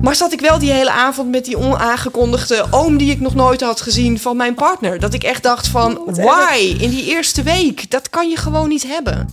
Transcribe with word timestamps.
Maar 0.00 0.14
zat 0.14 0.32
ik 0.32 0.40
wel 0.40 0.58
die 0.58 0.72
hele 0.72 0.90
avond 0.90 1.30
met 1.30 1.44
die 1.44 1.58
onaangekondigde 1.58 2.66
oom 2.70 2.96
die 2.96 3.10
ik 3.10 3.20
nog 3.20 3.34
nooit 3.34 3.60
had 3.60 3.80
gezien 3.80 4.18
van 4.18 4.36
mijn 4.36 4.54
partner. 4.54 5.00
Dat 5.00 5.14
ik 5.14 5.22
echt 5.22 5.42
dacht 5.42 5.68
van, 5.68 6.00
why? 6.06 6.76
In 6.78 6.90
die 6.90 7.04
eerste 7.04 7.42
week, 7.42 7.90
dat 7.90 8.10
kan 8.10 8.28
je 8.28 8.36
gewoon 8.36 8.68
niet 8.68 8.86
hebben. 8.86 9.28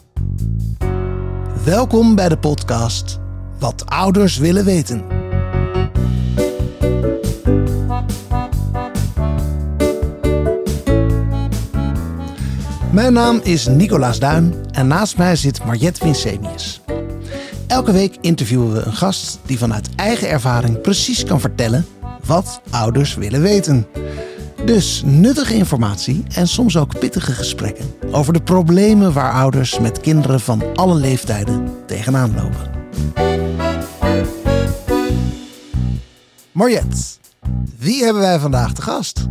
Welkom 1.63 2.15
bij 2.15 2.29
de 2.29 2.37
podcast 2.37 3.19
Wat 3.59 3.85
ouders 3.85 4.37
willen 4.37 4.65
weten. 4.65 5.05
Mijn 12.91 13.13
naam 13.13 13.39
is 13.43 13.67
Nicolaas 13.67 14.19
Duin 14.19 14.53
en 14.71 14.87
naast 14.87 15.17
mij 15.17 15.35
zit 15.35 15.65
Mariette 15.65 16.03
Winsemius. 16.03 16.82
Elke 17.73 17.91
week 17.91 18.17
interviewen 18.21 18.73
we 18.73 18.81
een 18.81 18.93
gast 18.93 19.39
die 19.45 19.57
vanuit 19.57 19.89
eigen 19.95 20.29
ervaring 20.29 20.81
precies 20.81 21.23
kan 21.23 21.39
vertellen 21.39 21.85
wat 22.25 22.61
ouders 22.69 23.15
willen 23.15 23.41
weten. 23.41 23.87
Dus 24.65 25.01
nuttige 25.05 25.55
informatie 25.55 26.23
en 26.35 26.47
soms 26.47 26.77
ook 26.77 26.99
pittige 26.99 27.31
gesprekken 27.31 27.95
over 28.11 28.33
de 28.33 28.41
problemen 28.41 29.13
waar 29.13 29.33
ouders 29.33 29.79
met 29.79 29.99
kinderen 29.99 30.39
van 30.39 30.75
alle 30.75 30.95
leeftijden 30.95 31.75
tegenaan 31.85 32.35
lopen. 32.35 32.71
Mariette, 36.51 36.97
wie 37.77 38.03
hebben 38.03 38.21
wij 38.21 38.39
vandaag 38.39 38.73
te 38.73 38.81
gast? 38.81 39.27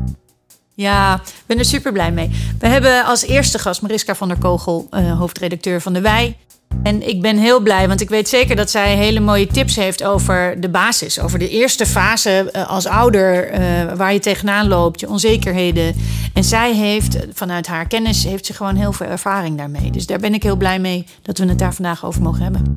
Ja, 0.75 1.15
ik 1.15 1.45
ben 1.47 1.59
er 1.59 1.65
super 1.65 1.93
blij 1.93 2.13
mee. 2.13 2.31
We 2.59 2.67
hebben 2.67 3.05
als 3.05 3.23
eerste 3.23 3.59
gast 3.59 3.83
Mariska 3.83 4.15
van 4.15 4.29
der 4.29 4.39
Kogel, 4.39 4.89
uh, 4.91 5.19
hoofdredacteur 5.19 5.81
van 5.81 5.93
De 5.93 6.01
Wij. 6.01 6.37
En 6.83 7.09
ik 7.09 7.21
ben 7.21 7.39
heel 7.39 7.61
blij, 7.61 7.89
want 7.89 8.01
ik 8.01 8.09
weet 8.09 8.29
zeker 8.29 8.57
dat 8.57 8.71
zij 8.71 8.97
hele 8.97 9.21
mooie 9.21 9.47
tips 9.47 9.77
heeft 9.77 10.05
over 10.05 10.61
de 10.61 10.69
basis. 10.69 11.21
Over 11.21 11.39
de 11.39 11.49
eerste 11.49 11.87
fase 11.87 12.51
uh, 12.53 12.71
als 12.71 12.87
ouder, 12.87 13.53
uh, 13.53 13.93
waar 13.93 14.13
je 14.13 14.19
tegenaan 14.19 14.69
loopt, 14.69 15.01
je 15.01 15.09
onzekerheden. 15.09 15.95
En 16.35 16.45
zij 16.45 16.75
heeft, 16.75 17.17
vanuit 17.33 17.67
haar 17.67 17.87
kennis, 17.87 18.25
heeft 18.25 18.47
ze 18.47 18.55
gewoon 18.55 18.77
heel 18.77 18.93
veel 18.93 19.07
ervaring 19.07 19.57
daarmee. 19.57 19.91
Dus 19.91 20.07
daar 20.07 20.19
ben 20.19 20.35
ik 20.35 20.43
heel 20.43 20.57
blij 20.57 20.79
mee 20.79 21.07
dat 21.23 21.39
we 21.39 21.47
het 21.47 21.59
daar 21.59 21.75
vandaag 21.75 22.05
over 22.05 22.23
mogen 22.23 22.43
hebben. 22.43 22.77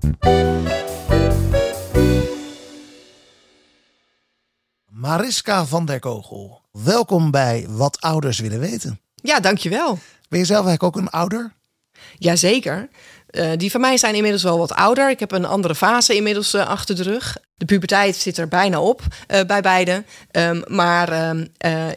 Mariska 4.89 5.65
van 5.65 5.85
der 5.85 5.99
Kogel, 5.99 6.61
welkom 6.71 7.31
bij 7.31 7.65
Wat 7.69 8.01
Ouders 8.01 8.39
Willen 8.39 8.59
Weten. 8.59 8.99
Ja, 9.15 9.39
dankjewel. 9.39 9.99
Ben 10.29 10.39
je 10.39 10.45
zelf 10.45 10.65
eigenlijk 10.65 10.95
ook 10.95 11.01
een 11.01 11.09
ouder? 11.09 11.53
Jazeker. 12.17 12.89
Uh, 13.35 13.51
die 13.57 13.71
van 13.71 13.81
mij 13.81 13.97
zijn 13.97 14.15
inmiddels 14.15 14.43
wel 14.43 14.57
wat 14.57 14.73
ouder. 14.73 15.09
Ik 15.09 15.19
heb 15.19 15.31
een 15.31 15.45
andere 15.45 15.75
fase 15.75 16.15
inmiddels 16.15 16.53
uh, 16.53 16.67
achter 16.67 16.95
de 16.95 17.03
rug. 17.03 17.37
De 17.57 17.65
puberteit 17.65 18.15
zit 18.15 18.37
er 18.37 18.47
bijna 18.47 18.81
op 18.81 19.01
uh, 19.01 19.41
bij 19.41 19.61
beide. 19.61 20.03
Um, 20.31 20.63
maar 20.67 21.29
um, 21.29 21.47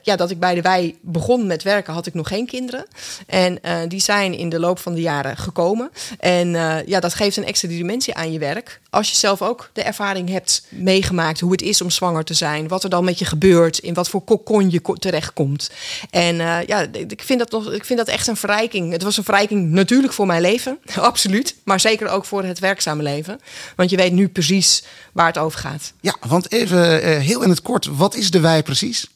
ja, 0.02 0.16
dat 0.16 0.30
ik 0.30 0.38
bij 0.38 0.54
de 0.54 0.62
wij 0.62 0.96
begon 1.02 1.46
met 1.46 1.62
werken, 1.62 1.92
had 1.92 2.06
ik 2.06 2.14
nog 2.14 2.28
geen 2.28 2.46
kinderen. 2.46 2.86
En 3.26 3.60
die 3.88 4.00
zijn 4.00 4.34
in 4.34 4.48
de 4.48 4.60
loop 4.60 4.78
van 4.78 4.94
de 4.94 5.00
jaren 5.00 5.36
gekomen. 5.36 5.90
En 6.18 6.48
ja, 6.86 7.00
dat 7.00 7.14
geeft 7.14 7.36
een 7.36 7.44
extra 7.44 7.68
dimensie 7.68 8.14
aan 8.14 8.32
je 8.32 8.38
werk. 8.38 8.80
Als 8.90 9.10
je 9.10 9.16
zelf 9.16 9.42
ook 9.42 9.70
de 9.72 9.82
ervaring 9.82 10.28
hebt 10.28 10.66
meegemaakt 10.68 11.40
hoe 11.40 11.52
het 11.52 11.62
is 11.62 11.82
om 11.82 11.90
zwanger 11.90 12.24
te 12.24 12.34
zijn, 12.34 12.68
wat 12.68 12.84
er 12.84 12.90
dan 12.90 13.04
met 13.04 13.18
je 13.18 13.24
gebeurt, 13.24 13.78
in 13.78 13.94
wat 13.94 14.08
voor 14.08 14.22
kokon 14.22 14.70
je 14.70 14.80
terechtkomt. 14.98 15.70
En 16.10 16.36
ja, 16.66 16.86
ik 16.92 17.22
vind, 17.22 17.38
dat 17.38 17.50
nog, 17.50 17.72
ik 17.72 17.84
vind 17.84 17.98
dat 17.98 18.08
echt 18.08 18.26
een 18.26 18.36
verrijking. 18.36 18.92
Het 18.92 19.02
was 19.02 19.16
een 19.16 19.24
verrijking 19.24 19.70
natuurlijk 19.70 20.12
voor 20.12 20.26
mijn 20.26 20.40
leven, 20.40 20.78
absoluut. 20.96 21.27
Maar 21.64 21.80
zeker 21.80 22.08
ook 22.08 22.24
voor 22.24 22.44
het 22.44 22.58
werkzame 22.58 23.02
leven. 23.02 23.40
Want 23.76 23.90
je 23.90 23.96
weet 23.96 24.12
nu 24.12 24.28
precies 24.28 24.84
waar 25.12 25.26
het 25.26 25.38
over 25.38 25.58
gaat. 25.58 25.92
Ja, 26.00 26.16
want 26.26 26.52
even 26.52 27.08
uh, 27.08 27.18
heel 27.18 27.42
in 27.42 27.50
het 27.50 27.62
kort, 27.62 27.86
wat 27.86 28.14
is 28.14 28.30
de 28.30 28.40
Wij 28.40 28.62
precies? 28.62 29.06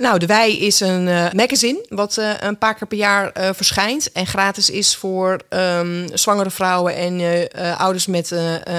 Nou, 0.00 0.18
De 0.18 0.26
Wij 0.26 0.56
is 0.56 0.80
een 0.80 1.06
uh, 1.06 1.32
magazine 1.32 1.84
wat 1.88 2.16
uh, 2.16 2.32
een 2.40 2.58
paar 2.58 2.74
keer 2.74 2.86
per 2.86 2.98
jaar 2.98 3.32
uh, 3.40 3.48
verschijnt. 3.52 4.12
En 4.12 4.26
gratis 4.26 4.70
is 4.70 4.96
voor 4.96 5.40
um, 5.48 6.06
zwangere 6.12 6.50
vrouwen 6.50 6.96
en 6.96 7.48
ouders 7.76 8.06
met 8.06 8.30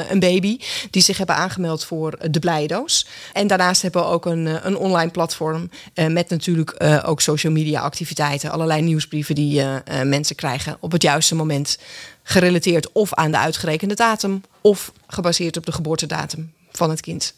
een 0.09 0.19
baby. 0.19 0.59
Die 0.91 1.01
zich 1.01 1.17
hebben 1.17 1.35
aangemeld 1.35 1.85
voor 1.85 2.17
de 2.31 2.39
Blijdoos. 2.39 3.07
En 3.33 3.47
daarnaast 3.47 3.81
hebben 3.81 4.01
we 4.01 4.07
ook 4.07 4.25
een, 4.25 4.65
een 4.65 4.77
online 4.77 5.11
platform. 5.11 5.69
met 5.93 6.29
natuurlijk 6.29 6.75
ook 7.05 7.21
social 7.21 7.53
media 7.53 7.81
activiteiten. 7.81 8.51
Allerlei 8.51 8.81
nieuwsbrieven 8.81 9.35
die 9.35 9.63
mensen 10.03 10.35
krijgen 10.35 10.77
op 10.79 10.91
het 10.91 11.01
juiste 11.01 11.35
moment. 11.35 11.77
Gerelateerd 12.23 12.91
of 12.91 13.13
aan 13.13 13.31
de 13.31 13.37
uitgerekende 13.37 13.95
datum. 13.95 14.41
Of 14.61 14.91
gebaseerd 15.07 15.57
op 15.57 15.65
de 15.65 15.71
geboortedatum 15.71 16.53
van 16.71 16.89
het 16.89 17.01
kind. 17.01 17.33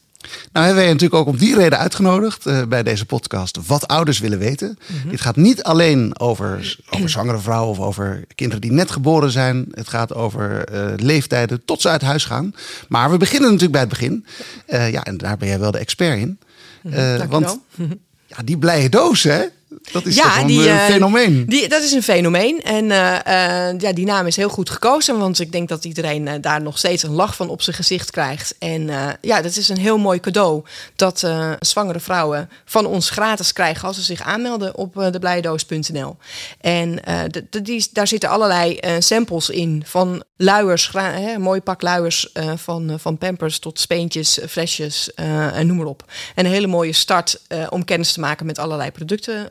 Nou 0.52 0.66
hebben 0.66 0.84
wij 0.84 0.94
natuurlijk 0.94 1.22
ook 1.22 1.28
om 1.28 1.38
die 1.38 1.56
reden 1.56 1.80
uitgenodigd 1.80 2.47
uh, 2.47 2.63
bij 2.63 2.84
deze 2.84 3.06
podcast 3.06 3.57
wat 3.68 3.88
ouders 3.88 4.19
willen 4.19 4.40
weten. 4.40 4.68
Mm 4.68 5.02
-hmm. 5.02 5.09
Dit 5.09 5.22
gaat 5.22 5.35
niet 5.35 5.63
alleen 5.63 6.19
over, 6.19 6.75
over 6.96 7.09
zwangere 7.09 7.40
vrouwen 7.40 7.69
of 7.69 7.80
over 7.80 8.25
kinderen 8.35 8.62
die 8.62 8.72
net 8.72 8.91
geboren 8.91 9.31
zijn. 9.31 9.66
Het 9.72 9.88
gaat 9.88 10.13
over 10.13 10.74
uh, 10.74 10.94
leeftijden 10.96 11.66
tot 11.66 11.81
ze 11.81 11.90
uit 11.90 12.02
huis 12.02 12.25
gaan. 12.25 12.53
Maar 12.88 13.12
we 13.12 13.18
beginnen 13.18 13.52
natuurlijk 13.52 13.72
bij 13.72 13.81
het 13.81 13.90
begin. 13.90 14.25
Uh, 14.68 14.91
ja, 14.91 15.03
en 15.03 15.18
daar 15.18 15.38
ben 15.38 15.47
jij 15.47 15.59
wel 15.59 15.72
de 15.72 15.78
expert 15.78 16.19
in. 16.19 16.40
-hmm. 16.81 17.28
want 17.28 17.59
ja, 18.34 18.38
die 18.44 18.57
blije 18.57 18.90
doos, 18.90 19.24
hè? 19.24 19.46
Dat 19.91 20.06
is 20.06 20.16
ja, 20.16 20.44
die, 20.44 20.69
een 20.69 20.75
uh, 20.75 20.85
fenomeen. 20.85 21.46
Die, 21.46 21.68
dat 21.68 21.84
is 21.84 21.91
een 21.91 22.03
fenomeen. 22.03 22.62
En 22.63 22.85
uh, 22.85 23.12
uh, 23.28 23.80
ja, 23.80 23.94
die 23.94 24.06
naam 24.06 24.28
is 24.28 24.35
heel 24.35 24.50
goed 24.50 24.69
gekozen. 24.69 25.19
Want 25.19 25.40
ik 25.40 25.52
denk 25.52 25.69
dat 25.69 25.85
iedereen 25.85 26.41
daar 26.41 26.62
nog 26.62 26.78
steeds 26.78 27.03
een 27.03 27.12
lach 27.12 27.35
van 27.35 27.50
op 27.50 27.62
zijn 27.62 27.75
gezicht 27.75 28.12
krijgt. 28.12 28.56
En 28.59 28.90
ja, 29.22 29.41
dat 29.41 29.56
is 29.56 29.69
een 29.69 29.78
heel 29.78 29.97
mooi 29.97 30.19
cadeau. 30.19 30.63
Dat 30.96 31.28
zwangere 31.59 32.00
vrouwen 32.00 32.50
van 32.66 32.85
ons 32.85 33.09
gratis 33.09 33.53
krijgen 33.53 33.88
als 33.88 33.97
ze 33.97 34.03
zich 34.03 34.22
aanmelden 34.22 34.75
op 34.75 34.94
deblijedoos.nl. 35.12 36.18
En 36.62 36.96
de, 37.28 37.46
de, 37.50 37.62
die, 37.62 37.88
daar 37.91 38.07
zitten 38.07 38.30
allerlei 38.30 38.80
samples 39.00 39.50
in. 39.50 39.84
Van 39.86 40.24
luiers, 40.38 40.90
hè, 40.91 41.34
een 41.34 41.41
mooi 41.41 41.62
pak 41.62 41.81
luiers. 41.81 42.31
van, 42.56 43.00
van 43.00 43.18
pampers 43.18 43.59
tot 43.59 43.80
speentjes, 43.80 44.40
flesjes 44.47 45.13
en 45.53 45.68
noem 45.68 45.78
maar 45.78 45.86
op. 45.86 46.03
En 46.36 46.46
een 46.46 46.51
hele 46.51 46.68
mooie 46.68 46.94
start 46.94 47.41
om 47.69 47.86
kennis 47.86 48.13
te 48.13 48.19
maken 48.19 48.46
met 48.46 48.59
allerlei 48.59 48.91
producten 48.91 49.47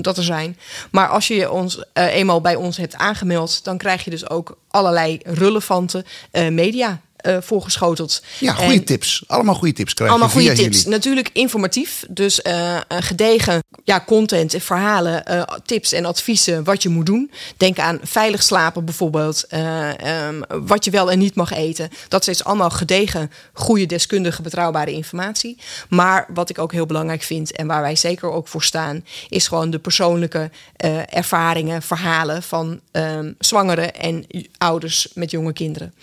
dat 0.00 0.16
er 0.16 0.24
zijn. 0.24 0.58
Maar 0.90 1.08
als 1.08 1.26
je 1.28 1.50
ons 1.50 1.76
uh, 1.76 2.14
eenmaal 2.14 2.40
bij 2.40 2.54
ons 2.54 2.76
hebt 2.76 2.94
aangemeld, 2.94 3.64
dan 3.64 3.78
krijg 3.78 4.04
je 4.04 4.10
dus 4.10 4.30
ook 4.30 4.58
allerlei 4.68 5.20
relevante 5.24 6.04
uh, 6.32 6.48
media 6.48 7.00
uh, 7.26 7.36
voorgeschoteld. 7.40 8.22
Ja, 8.38 8.52
goede 8.52 8.72
en, 8.72 8.84
tips. 8.84 9.24
Allemaal 9.26 9.54
goede 9.54 9.74
tips 9.74 9.94
krijg 9.94 10.10
allemaal 10.10 10.28
goede 10.28 10.52
tips. 10.52 10.76
jullie. 10.76 10.88
Natuurlijk 10.88 11.30
informatief. 11.32 12.04
Dus 12.08 12.40
uh, 12.46 12.80
gedegen 12.88 13.62
ja, 13.84 14.04
content, 14.06 14.54
verhalen, 14.58 15.22
uh, 15.30 15.42
tips 15.64 15.92
en 15.92 16.04
adviezen 16.04 16.64
wat 16.64 16.82
je 16.82 16.88
moet 16.88 17.06
doen. 17.06 17.30
Denk 17.56 17.78
aan 17.78 17.98
veilig 18.02 18.42
slapen 18.42 18.84
bijvoorbeeld. 18.84 19.46
Um, 20.28 20.66
wat 20.66 20.84
je 20.84 20.90
wel 20.90 21.10
en 21.10 21.18
niet 21.18 21.34
mag 21.34 21.52
eten. 21.52 21.88
Dat 22.08 22.28
is 22.28 22.44
allemaal 22.44 22.70
gedegen, 22.70 23.30
goede, 23.52 23.86
deskundige, 23.86 24.42
betrouwbare 24.42 24.92
informatie. 24.92 25.58
Maar 25.88 26.26
wat 26.34 26.50
ik 26.50 26.58
ook 26.58 26.72
heel 26.72 26.86
belangrijk 26.86 27.22
vind 27.22 27.52
en 27.52 27.66
waar 27.66 27.82
wij 27.82 27.96
zeker 27.96 28.30
ook 28.30 28.48
voor 28.48 28.62
staan, 28.62 29.04
is 29.28 29.48
gewoon 29.48 29.70
de 29.70 29.78
persoonlijke 29.78 30.50
ervaringen, 31.08 31.82
verhalen 31.82 32.42
van 32.42 32.80
um, 32.92 33.34
zwangeren 33.38 33.94
en 33.94 34.26
ouders 34.58 35.08
met 35.14 35.30
jonge 35.30 35.52
kinderen. 35.52 35.94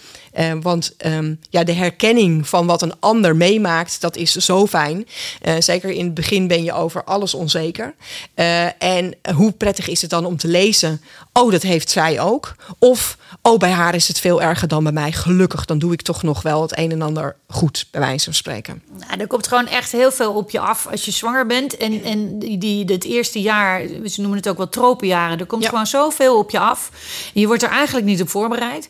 Want 0.61 0.95
um, 1.05 1.39
ja, 1.49 1.63
de 1.63 1.73
herkenning 1.73 2.47
van 2.47 2.65
wat 2.65 2.81
een 2.81 2.93
ander 2.99 3.35
meemaakt, 3.35 4.01
dat 4.01 4.15
is 4.15 4.31
zo 4.31 4.67
fijn. 4.67 5.07
Uh, 5.43 5.53
zeker 5.59 5.89
in 5.89 6.05
het 6.05 6.13
begin 6.13 6.47
ben 6.47 6.63
je 6.63 6.73
over 6.73 7.03
alles 7.03 7.33
onzeker. 7.33 7.93
Uh, 8.35 8.83
en 8.83 9.15
hoe 9.35 9.51
prettig 9.51 9.87
is 9.87 10.01
het 10.01 10.09
dan 10.09 10.25
om 10.25 10.37
te 10.37 10.47
lezen? 10.47 11.01
Oh, 11.33 11.51
dat 11.51 11.61
heeft 11.61 11.89
zij 11.89 12.19
ook. 12.19 12.55
Of, 12.79 13.17
oh, 13.41 13.57
bij 13.57 13.71
haar 13.71 13.95
is 13.95 14.07
het 14.07 14.19
veel 14.19 14.41
erger 14.41 14.67
dan 14.67 14.83
bij 14.83 14.91
mij. 14.91 15.11
Gelukkig, 15.11 15.65
dan 15.65 15.79
doe 15.79 15.93
ik 15.93 16.01
toch 16.01 16.23
nog 16.23 16.41
wel 16.41 16.61
het 16.61 16.77
een 16.77 16.91
en 16.91 17.01
ander 17.01 17.35
goed, 17.47 17.87
bij 17.91 18.01
wijze 18.01 18.23
van 18.23 18.33
spreken. 18.33 18.81
Nou, 19.07 19.19
er 19.19 19.27
komt 19.27 19.47
gewoon 19.47 19.67
echt 19.67 19.91
heel 19.91 20.11
veel 20.11 20.33
op 20.33 20.49
je 20.49 20.59
af 20.59 20.87
als 20.91 21.05
je 21.05 21.11
zwanger 21.11 21.45
bent. 21.45 21.77
En, 21.77 22.03
en 22.03 22.39
die, 22.39 22.57
die, 22.57 22.85
het 22.85 23.03
eerste 23.03 23.41
jaar, 23.41 23.81
ze 24.05 24.21
noemen 24.21 24.37
het 24.37 24.49
ook 24.49 24.57
wel 24.57 24.69
tropenjaren. 24.69 25.39
Er 25.39 25.45
komt 25.45 25.63
ja. 25.63 25.69
gewoon 25.69 25.87
zoveel 25.87 26.37
op 26.37 26.49
je 26.49 26.59
af. 26.59 26.91
Je 27.33 27.47
wordt 27.47 27.63
er 27.63 27.69
eigenlijk 27.69 28.05
niet 28.05 28.21
op 28.21 28.29
voorbereid. 28.29 28.89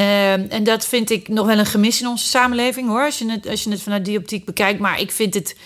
Uh, 0.00 0.52
en 0.52 0.64
dat 0.64 0.86
vind 0.86 1.10
ik 1.10 1.28
nog 1.28 1.46
wel 1.46 1.58
een 1.58 1.66
gemis 1.66 2.00
in 2.00 2.06
onze 2.06 2.26
samenleving 2.26 2.88
hoor. 2.88 3.04
Als 3.04 3.18
je 3.18 3.30
het, 3.30 3.48
als 3.48 3.62
je 3.62 3.70
het 3.70 3.82
vanuit 3.82 4.04
die 4.04 4.18
optiek 4.18 4.44
bekijkt. 4.44 4.80
Maar 4.80 5.00
ik 5.00 5.10
vind 5.10 5.34
het. 5.34 5.56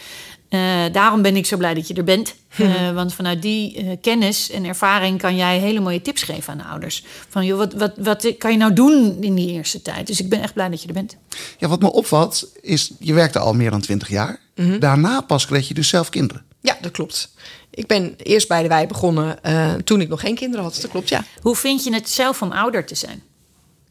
Uh, 0.51 0.61
daarom 0.93 1.23
ben 1.23 1.37
ik 1.37 1.47
zo 1.47 1.57
blij 1.57 1.75
dat 1.75 1.89
je 1.89 1.95
er 1.95 2.05
bent. 2.05 2.35
Uh, 2.57 2.91
want 2.95 3.15
vanuit 3.15 3.43
die 3.43 3.85
uh, 3.85 3.91
kennis 4.01 4.51
en 4.51 4.65
ervaring 4.65 5.19
kan 5.19 5.37
jij 5.37 5.59
hele 5.59 5.81
mooie 5.81 6.03
tips 6.03 6.23
geven 6.23 6.53
aan 6.53 6.59
de 6.59 6.65
ouders. 6.65 7.05
Van 7.29 7.47
joh, 7.47 7.59
wat, 7.59 7.73
wat, 7.75 7.93
wat 7.97 8.35
kan 8.39 8.53
je 8.53 8.57
nou 8.57 8.73
doen 8.73 9.17
in 9.21 9.35
die 9.35 9.53
eerste 9.53 9.83
tijd? 9.83 10.07
Dus 10.07 10.21
ik 10.21 10.29
ben 10.29 10.43
echt 10.43 10.55
blij 10.55 10.69
dat 10.69 10.83
je 10.83 10.89
er 10.89 10.95
bent. 10.95 11.17
Ja, 11.59 11.69
wat 11.69 11.81
me 11.81 11.93
opvalt 11.93 12.51
is, 12.61 12.93
je 12.99 13.13
werkte 13.13 13.39
al 13.39 13.55
meer 13.55 13.71
dan 13.71 13.81
twintig 13.81 14.09
jaar. 14.09 14.41
-hmm. 14.55 14.79
Daarna 14.79 15.21
pas 15.21 15.47
kreeg 15.47 15.69
je 15.69 15.75
dus 15.75 15.89
zelf 15.89 16.09
kinderen. 16.09 16.45
Ja, 16.61 16.77
dat 16.81 16.91
klopt. 16.91 17.35
Ik 17.71 17.87
ben 17.87 18.15
eerst 18.17 18.49
bij 18.49 18.63
de 18.63 18.69
wij 18.69 18.87
begonnen 18.87 19.39
toen 19.85 20.01
ik 20.01 20.09
nog 20.09 20.21
geen 20.21 20.35
kinderen 20.35 20.65
had. 20.65 20.79
Dat 20.81 20.91
klopt, 20.91 21.09
ja. 21.09 21.25
Hoe 21.41 21.57
vind 21.57 21.85
je 21.85 21.95
het 21.95 22.11
zelf 22.11 22.43
om 22.43 22.53
ouder 22.53 22.87
te 22.87 22.95
zijn? 22.95 23.23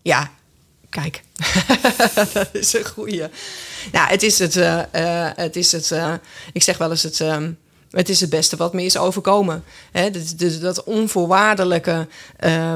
Ja, 0.03 0.31
Kijk, 0.93 1.23
dat 2.33 2.49
is 2.51 2.73
een 2.73 2.85
goeie. 2.85 3.23
Nou, 3.91 4.09
het 4.09 4.23
is 4.23 4.39
het, 4.39 4.55
uh, 4.55 4.81
uh, 4.95 5.29
het, 5.35 5.55
is 5.55 5.71
het 5.71 5.89
uh, 5.89 6.13
ik 6.51 6.63
zeg 6.63 6.77
wel 6.77 6.89
eens 6.89 7.03
het, 7.03 7.19
um, 7.19 7.57
het 7.91 8.09
is 8.09 8.19
het 8.19 8.29
beste 8.29 8.55
wat 8.55 8.73
me 8.73 8.83
is 8.83 8.97
overkomen. 8.97 9.63
Hè? 9.91 10.09
Dat, 10.11 10.61
dat, 10.61 10.83
onvoorwaardelijke 10.83 12.07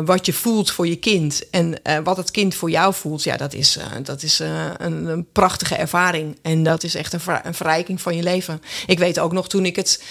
wat 0.05 0.25
je 0.25 0.33
voelt 0.33 0.71
voor 0.71 0.87
je 0.87 0.95
kind 0.95 1.49
en 1.49 1.79
wat 2.03 2.17
het 2.17 2.31
kind 2.31 2.55
voor 2.55 2.69
jou 2.69 2.93
voelt, 2.93 3.23
ja, 3.23 3.37
dat 3.37 3.53
is, 3.53 3.79
dat 4.03 4.23
is 4.23 4.39
een, 4.39 5.05
een, 5.05 5.27
prachtige 5.31 5.75
ervaring. 5.75 6.37
En 6.41 6.63
dat 6.63 6.83
is 6.83 6.95
echt 6.95 7.13
een, 7.13 7.21
een 7.43 7.53
verrijking 7.53 8.01
van 8.01 8.15
je 8.15 8.23
leven. 8.23 8.61
Ik 8.87 8.99
weet 8.99 9.19
ook 9.19 9.31
nog 9.31 9.49
toen 9.49 9.65
ik 9.65 9.75
het 9.75 10.03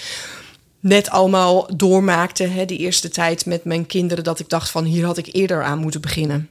net 0.80 1.10
allemaal 1.10 1.76
doormaakte, 1.76 2.44
hè, 2.44 2.64
die 2.64 2.78
eerste 2.78 3.08
tijd 3.08 3.46
met 3.46 3.64
mijn 3.64 3.86
kinderen, 3.86 4.24
dat 4.24 4.38
ik 4.38 4.48
dacht 4.48 4.70
van 4.70 4.84
hier 4.84 5.04
had 5.04 5.18
ik 5.18 5.28
eerder 5.32 5.62
aan 5.62 5.78
moeten 5.78 6.00
beginnen. 6.00 6.50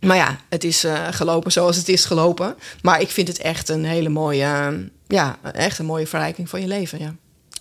Maar 0.00 0.16
ja, 0.16 0.38
het 0.48 0.64
is 0.64 0.84
uh, 0.84 1.06
gelopen 1.10 1.52
zoals 1.52 1.76
het 1.76 1.88
is 1.88 2.04
gelopen. 2.04 2.56
Maar 2.82 3.00
ik 3.00 3.10
vind 3.10 3.28
het 3.28 3.38
echt 3.38 3.68
een 3.68 3.84
hele 3.84 4.08
mooie, 4.08 4.70
uh, 4.72 4.78
ja, 5.06 5.38
echt 5.52 5.78
een 5.78 5.86
mooie 5.86 6.06
verrijking 6.06 6.48
van 6.48 6.60
je 6.60 6.66
leven. 6.66 6.98
Ja. 6.98 7.14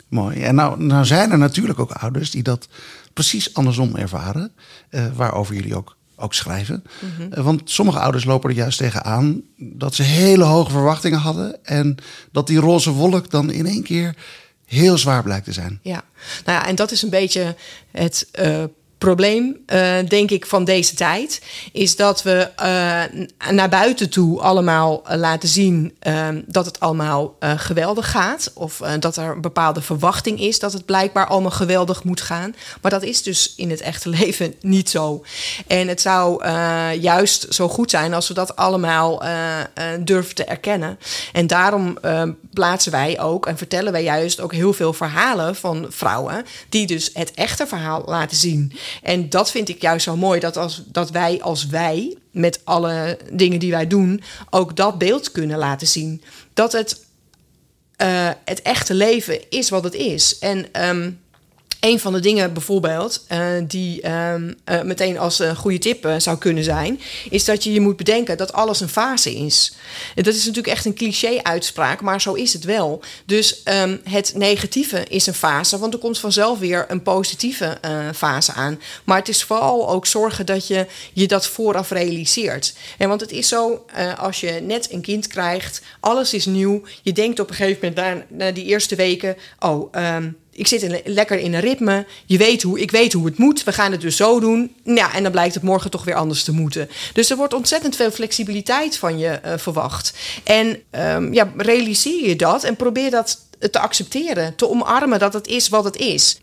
Mooi. 0.07 0.43
En 0.43 0.55
nou, 0.55 0.83
nou 0.83 1.05
zijn 1.05 1.31
er 1.31 1.37
natuurlijk 1.37 1.79
ook 1.79 1.91
ouders 1.91 2.31
die 2.31 2.43
dat 2.43 2.67
precies 3.13 3.53
andersom 3.53 3.95
ervaren. 3.95 4.51
Uh, 4.89 5.05
waarover 5.15 5.55
jullie 5.55 5.75
ook, 5.75 5.95
ook 6.15 6.33
schrijven. 6.33 6.83
Mm 6.99 7.09
-hmm. 7.17 7.43
want 7.43 7.61
sommige 7.63 7.99
ouders 7.99 8.23
lopen 8.23 8.49
er 8.49 8.55
juist 8.55 8.77
tegenaan 8.77 9.41
dat 9.57 9.95
ze 9.95 10.03
hele 10.03 10.43
hoge 10.43 10.71
verwachtingen 10.71 11.19
hadden. 11.19 11.65
En 11.65 11.95
dat 12.31 12.47
die 12.47 12.59
roze 12.59 12.91
wolk 12.91 13.29
dan 13.29 13.51
in 13.51 13.65
één 13.65 13.83
keer 13.83 14.15
heel 14.65 14.97
zwaar 14.97 15.23
blijkt 15.23 15.45
te 15.45 15.53
zijn. 15.53 15.79
Ja, 15.81 16.03
nou 16.45 16.59
ja, 16.59 16.67
en 16.67 16.75
dat 16.75 16.91
is 16.91 17.01
een 17.01 17.09
beetje 17.09 17.55
het 17.91 18.27
probleem, 19.05 19.57
uh, 19.73 19.95
denk 20.07 20.31
ik, 20.31 20.45
van 20.45 20.63
deze 20.63 20.95
tijd. 20.95 21.41
Is 21.71 21.95
dat 21.95 22.23
we 22.23 22.49
uh, 22.59 23.51
naar 23.51 23.69
buiten 23.69 24.09
toe 24.09 24.41
allemaal 24.41 25.03
uh, 25.09 25.17
laten 25.17 25.49
zien 25.49 25.93
dat 26.45 26.65
het 26.65 26.79
allemaal 26.79 27.35
geweldig 27.39 28.11
gaat. 28.11 28.51
Of 28.53 28.81
dat 28.99 29.17
er 29.17 29.31
een 29.31 29.41
bepaalde 29.41 29.81
verwachting 29.81 30.39
is 30.39 30.59
dat 30.59 30.73
het 30.73 30.85
blijkbaar 30.85 31.27
allemaal 31.27 31.51
geweldig 31.51 32.03
moet 32.03 32.21
gaan. 32.21 32.55
Maar 32.81 32.91
dat 32.91 33.03
is 33.03 33.23
dus 33.23 33.53
in 33.55 33.69
het 33.69 33.81
echte 33.81 34.09
leven 34.19 34.53
niet 34.61 34.89
zo. 34.89 35.25
En 35.67 35.87
het 35.87 36.01
zou 36.01 36.47
juist 36.99 37.53
zo 37.53 37.67
goed 37.67 37.89
zijn 37.89 38.13
als 38.13 38.27
we 38.27 38.33
dat 38.33 38.55
allemaal 38.55 39.23
durven 39.99 40.35
te 40.35 40.43
erkennen. 40.43 40.99
En 41.33 41.47
daarom 41.47 41.97
plaatsen 42.53 42.91
wij 42.91 43.19
ook 43.19 43.47
en 43.47 43.57
vertellen 43.57 43.91
wij 43.91 44.03
juist 44.03 44.39
ook 44.39 44.53
heel 44.53 44.73
veel 44.73 44.93
verhalen 44.93 45.55
van 45.55 45.85
vrouwen. 45.89 46.45
die 46.69 46.87
dus 46.87 47.09
het 47.13 47.31
echte 47.33 47.67
verhaal 47.67 48.03
laten 48.05 48.37
zien. 48.37 48.71
En 49.03 49.29
dat 49.29 49.51
vind 49.51 49.69
ik 49.69 49.81
juist 49.81 50.03
zo 50.03 50.17
mooi, 50.17 50.39
dat, 50.39 50.57
als, 50.57 50.81
dat 50.85 51.11
wij 51.11 51.41
als 51.41 51.65
wij, 51.65 52.17
met 52.31 52.61
alle 52.63 53.19
dingen 53.31 53.59
die 53.59 53.71
wij 53.71 53.87
doen, 53.87 54.23
ook 54.49 54.75
dat 54.75 54.97
beeld 54.97 55.31
kunnen 55.31 55.57
laten 55.57 55.87
zien. 55.87 56.23
Dat 56.53 56.71
het, 56.71 57.03
uh, 58.01 58.29
het 58.45 58.61
echte 58.61 58.93
leven 58.93 59.49
is 59.49 59.69
wat 59.69 59.83
het 59.83 59.93
is. 59.93 60.39
En 60.39 60.87
um, 60.89 61.19
een 61.79 61.99
van 61.99 62.13
de 62.13 62.19
dingen 62.19 62.53
bijvoorbeeld, 62.53 63.25
uh, 63.31 63.47
die 63.67 64.09
um, 64.11 64.55
uh, 64.69 64.81
meteen 64.81 65.17
als 65.17 65.39
een 65.39 65.55
goede 65.55 65.77
tip 65.77 66.13
zou 66.17 66.37
kunnen 66.37 66.63
zijn, 66.63 66.99
is 67.29 67.45
dat 67.45 67.63
je 67.63 67.73
je 67.73 67.79
moet 67.79 67.97
bedenken 67.97 68.37
dat 68.37 68.53
alles 68.53 68.79
een 68.79 68.89
fase 68.89 69.35
is. 69.35 69.73
Dat 70.15 70.27
is 70.27 70.37
natuurlijk 70.37 70.67
echt 70.67 70.85
een 70.85 70.93
cliché-uitspraak, 70.93 72.01
maar 72.01 72.21
zo 72.21 72.33
is 72.33 72.53
het 72.53 72.63
wel. 72.63 73.01
Dus 73.25 73.61
um, 73.83 74.01
het 74.09 74.33
negatieve 74.35 75.03
is 75.09 75.27
een 75.27 75.33
fase, 75.33 75.77
want 75.77 75.93
er 75.93 75.99
komt 75.99 76.19
vanzelf 76.19 76.59
weer 76.59 76.85
een 76.87 77.03
positieve 77.03 77.77
fase 78.15 78.53
aan. 78.53 78.79
Maar 79.03 79.17
het 79.17 79.29
is 79.29 79.43
vooral 79.43 79.89
ook 79.89 80.05
zorgen 80.05 80.45
dat 80.45 80.67
je 80.67 80.85
je 81.13 81.27
dat 81.27 81.47
vooraf 81.47 81.89
realiseert. 81.89 82.73
En 82.97 83.09
want 83.09 83.21
het 83.21 83.31
is 83.31 83.47
zo, 83.47 83.85
als 84.17 84.39
je 84.39 84.51
net 84.51 84.91
een 84.91 85.01
kind 85.01 85.27
krijgt, 85.27 85.81
alles 85.99 86.33
is 86.33 86.45
nieuw. 86.45 86.81
Je 87.01 87.11
denkt 87.11 87.39
op 87.39 87.49
een 87.49 87.55
gegeven 87.55 87.93
moment 87.95 88.27
na, 88.29 88.45
na 88.45 88.51
die 88.51 88.65
eerste 88.65 88.95
weken, 88.95 89.37
oh. 89.59 89.93
Um, 89.95 90.37
ik 90.55 90.67
zit 90.67 90.81
in, 90.81 91.01
lekker 91.05 91.39
in 91.39 91.53
een 91.53 91.59
ritme. 91.59 92.05
Je 92.25 92.37
weet 92.37 92.61
hoe, 92.61 92.79
ik 92.79 92.91
weet 92.91 93.13
hoe 93.13 93.25
het 93.25 93.37
moet. 93.37 93.63
We 93.63 93.71
gaan 93.71 93.91
het 93.91 94.01
dus 94.01 94.15
zo 94.15 94.39
doen. 94.39 94.75
Ja, 94.83 95.13
en 95.13 95.23
dan 95.23 95.31
blijkt 95.31 95.53
het 95.53 95.63
morgen 95.63 95.91
toch 95.91 96.03
weer 96.03 96.15
anders 96.15 96.43
te 96.43 96.51
moeten. 96.51 96.89
Dus 97.13 97.29
er 97.29 97.37
wordt 97.37 97.53
ontzettend 97.53 97.95
veel 97.95 98.11
flexibiliteit 98.11 98.97
van 98.97 99.17
je 99.17 99.39
uh, 99.45 99.53
verwacht. 99.57 100.13
En 100.43 100.81
um, 100.91 101.33
ja, 101.33 101.51
realiseer 101.57 102.27
je 102.27 102.35
dat 102.35 102.63
en 102.63 102.75
probeer 102.75 103.11
dat 103.11 103.39
te 103.71 103.79
accepteren. 103.79 104.55
Te 104.55 104.69
omarmen 104.69 105.19
dat 105.19 105.33
het 105.33 105.47
is 105.47 105.69
wat 105.69 105.83
het 105.83 105.95
is. 105.95 106.39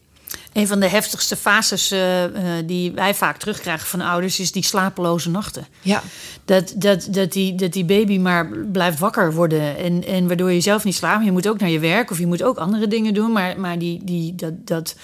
Een 0.52 0.66
van 0.66 0.80
de 0.80 0.88
heftigste 0.88 1.36
fases 1.36 1.92
uh, 1.92 2.22
uh, 2.22 2.28
die 2.64 2.92
wij 2.92 3.14
vaak 3.14 3.38
terugkrijgen 3.38 3.86
van 3.86 4.00
ouders 4.00 4.40
is 4.40 4.52
die 4.52 4.64
slapeloze 4.64 5.30
nachten. 5.30 5.66
Ja. 5.80 6.02
Dat, 6.44 6.72
dat, 6.76 7.06
dat, 7.10 7.32
die, 7.32 7.54
dat 7.54 7.72
die 7.72 7.84
baby 7.84 8.18
maar 8.18 8.48
blijft 8.48 8.98
wakker 8.98 9.34
worden 9.34 9.76
en, 9.76 10.06
en 10.06 10.26
waardoor 10.26 10.52
je 10.52 10.60
zelf 10.60 10.84
niet 10.84 10.94
slaapt. 10.94 11.24
Je 11.24 11.32
moet 11.32 11.48
ook 11.48 11.60
naar 11.60 11.70
je 11.70 11.78
werk 11.78 12.10
of 12.10 12.18
je 12.18 12.26
moet 12.26 12.42
ook 12.42 12.56
andere 12.56 12.88
dingen 12.88 13.14
doen, 13.14 13.32
maar, 13.32 13.60
maar 13.60 13.78
die, 13.78 14.00
die, 14.04 14.34
dat, 14.34 14.66
dat, 14.66 14.94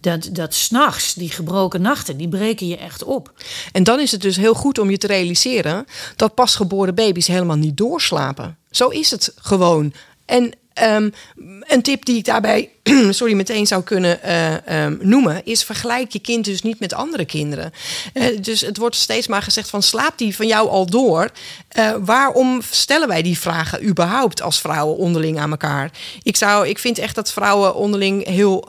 dat, 0.00 0.28
dat 0.32 0.54
s'nachts, 0.54 1.14
die 1.14 1.30
gebroken 1.30 1.82
nachten, 1.82 2.16
die 2.16 2.28
breken 2.28 2.68
je 2.68 2.76
echt 2.76 3.04
op. 3.04 3.32
En 3.72 3.84
dan 3.84 4.00
is 4.00 4.12
het 4.12 4.20
dus 4.20 4.36
heel 4.36 4.54
goed 4.54 4.78
om 4.78 4.90
je 4.90 4.98
te 4.98 5.06
realiseren 5.06 5.84
dat 6.16 6.34
pasgeboren 6.34 6.94
baby's 6.94 7.26
helemaal 7.26 7.56
niet 7.56 7.76
doorslapen. 7.76 8.56
Zo 8.70 8.88
is 8.88 9.10
het 9.10 9.32
gewoon. 9.36 9.92
En 10.24 10.52
um, 10.82 11.12
een 11.60 11.82
tip 11.82 12.04
die 12.04 12.16
ik 12.16 12.24
daarbij 12.24 12.70
sorry, 13.10 13.34
meteen 13.34 13.66
zou 13.66 13.82
kunnen 13.82 14.18
uh, 14.24 14.84
um, 14.84 14.98
noemen, 15.02 15.40
is 15.44 15.64
vergelijk 15.64 16.12
je 16.12 16.18
kind 16.18 16.44
dus 16.44 16.62
niet 16.62 16.80
met 16.80 16.94
andere 16.94 17.24
kinderen. 17.24 17.72
Uh, 18.14 18.24
dus 18.40 18.60
het 18.60 18.76
wordt 18.76 18.96
steeds 18.96 19.26
maar 19.26 19.42
gezegd 19.42 19.70
van 19.70 19.82
slaapt 19.82 20.18
die 20.18 20.36
van 20.36 20.46
jou 20.46 20.68
al 20.68 20.86
door? 20.86 21.30
Uh, 21.78 21.94
waarom 22.00 22.60
stellen 22.70 23.08
wij 23.08 23.22
die 23.22 23.38
vragen 23.38 23.84
überhaupt 23.84 24.42
als 24.42 24.60
vrouwen 24.60 24.96
onderling 24.96 25.38
aan 25.38 25.50
elkaar? 25.50 25.90
Ik, 26.22 26.36
zou, 26.36 26.68
ik 26.68 26.78
vind 26.78 26.98
echt 26.98 27.14
dat 27.14 27.32
vrouwen 27.32 27.74
onderling 27.74 28.26
heel, 28.26 28.68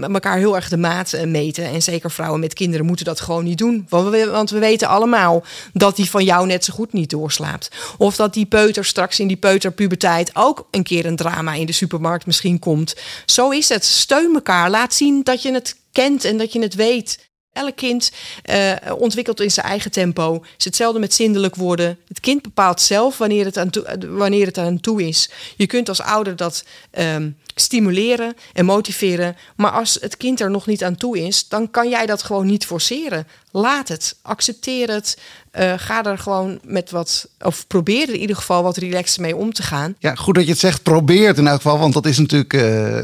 elkaar 0.00 0.36
heel 0.36 0.56
erg 0.56 0.68
de 0.68 0.76
maat 0.76 1.16
meten. 1.24 1.64
En 1.64 1.82
zeker 1.82 2.10
vrouwen 2.10 2.40
met 2.40 2.54
kinderen 2.54 2.86
moeten 2.86 3.04
dat 3.04 3.20
gewoon 3.20 3.44
niet 3.44 3.58
doen. 3.58 3.86
Want 3.88 4.10
we, 4.10 4.30
want 4.30 4.50
we 4.50 4.58
weten 4.58 4.88
allemaal 4.88 5.44
dat 5.72 5.96
die 5.96 6.10
van 6.10 6.24
jou 6.24 6.46
net 6.46 6.64
zo 6.64 6.74
goed 6.74 6.92
niet 6.92 7.10
doorslaapt. 7.10 7.70
Of 7.98 8.16
dat 8.16 8.34
die 8.34 8.46
peuter 8.46 8.84
straks 8.84 9.20
in 9.20 9.26
die 9.26 9.36
peuterpuberteit 9.36 10.30
ook 10.34 10.66
een 10.70 10.82
keer 10.82 11.06
een 11.06 11.16
drama 11.16 11.52
in 11.52 11.66
de 11.66 11.72
supermarkt 11.72 12.26
misschien 12.26 12.58
komt. 12.58 12.94
Zo 13.36 13.50
is 13.50 13.68
het. 13.68 13.84
Steun 13.84 14.34
elkaar. 14.34 14.70
Laat 14.70 14.94
zien 14.94 15.22
dat 15.22 15.42
je 15.42 15.52
het 15.52 15.76
kent 15.92 16.24
en 16.24 16.38
dat 16.38 16.52
je 16.52 16.60
het 16.60 16.74
weet. 16.74 17.28
Elk 17.52 17.76
kind 17.76 18.12
uh, 18.50 18.72
ontwikkelt 18.98 19.40
in 19.40 19.50
zijn 19.50 19.66
eigen 19.66 19.90
tempo. 19.90 20.32
Het 20.32 20.58
is 20.58 20.64
hetzelfde 20.64 20.98
met 20.98 21.14
zindelijk 21.14 21.54
worden. 21.54 21.98
Het 22.08 22.20
kind 22.20 22.42
bepaalt 22.42 22.80
zelf 22.80 23.18
wanneer 23.18 23.44
het 23.44 23.56
aan 23.56 23.70
toe, 23.70 23.98
wanneer 24.08 24.46
het 24.46 24.58
aan 24.58 24.80
toe 24.80 25.02
is. 25.02 25.30
Je 25.56 25.66
kunt 25.66 25.88
als 25.88 26.00
ouder 26.00 26.36
dat 26.36 26.64
um, 26.98 27.36
stimuleren 27.60 28.34
en 28.52 28.64
motiveren. 28.64 29.36
Maar 29.56 29.70
als 29.70 29.98
het 30.00 30.16
kind 30.16 30.40
er 30.40 30.50
nog 30.50 30.66
niet 30.66 30.84
aan 30.84 30.96
toe 30.96 31.18
is, 31.18 31.48
dan 31.48 31.70
kan 31.70 31.88
jij 31.88 32.06
dat 32.06 32.22
gewoon 32.22 32.46
niet 32.46 32.66
forceren. 32.66 33.26
Laat 33.50 33.88
het. 33.88 34.16
Accepteer 34.22 34.90
het. 34.90 35.18
Uh, 35.58 35.72
ga 35.76 36.04
er 36.04 36.18
gewoon 36.18 36.58
met 36.62 36.90
wat, 36.90 37.28
of 37.40 37.66
probeer 37.66 38.08
er 38.08 38.14
in 38.14 38.20
ieder 38.20 38.36
geval 38.36 38.62
wat 38.62 38.76
relaxed 38.76 39.18
mee 39.18 39.36
om 39.36 39.52
te 39.52 39.62
gaan. 39.62 39.94
Ja, 39.98 40.14
goed 40.14 40.34
dat 40.34 40.44
je 40.44 40.50
het 40.50 40.58
zegt. 40.58 40.82
Probeer 40.82 41.26
het 41.26 41.38
in 41.38 41.46
elk 41.46 41.56
geval. 41.56 41.78
Want 41.78 41.92
dat 41.92 42.06
is 42.06 42.18
natuurlijk 42.18 42.52
uh, 42.52 43.00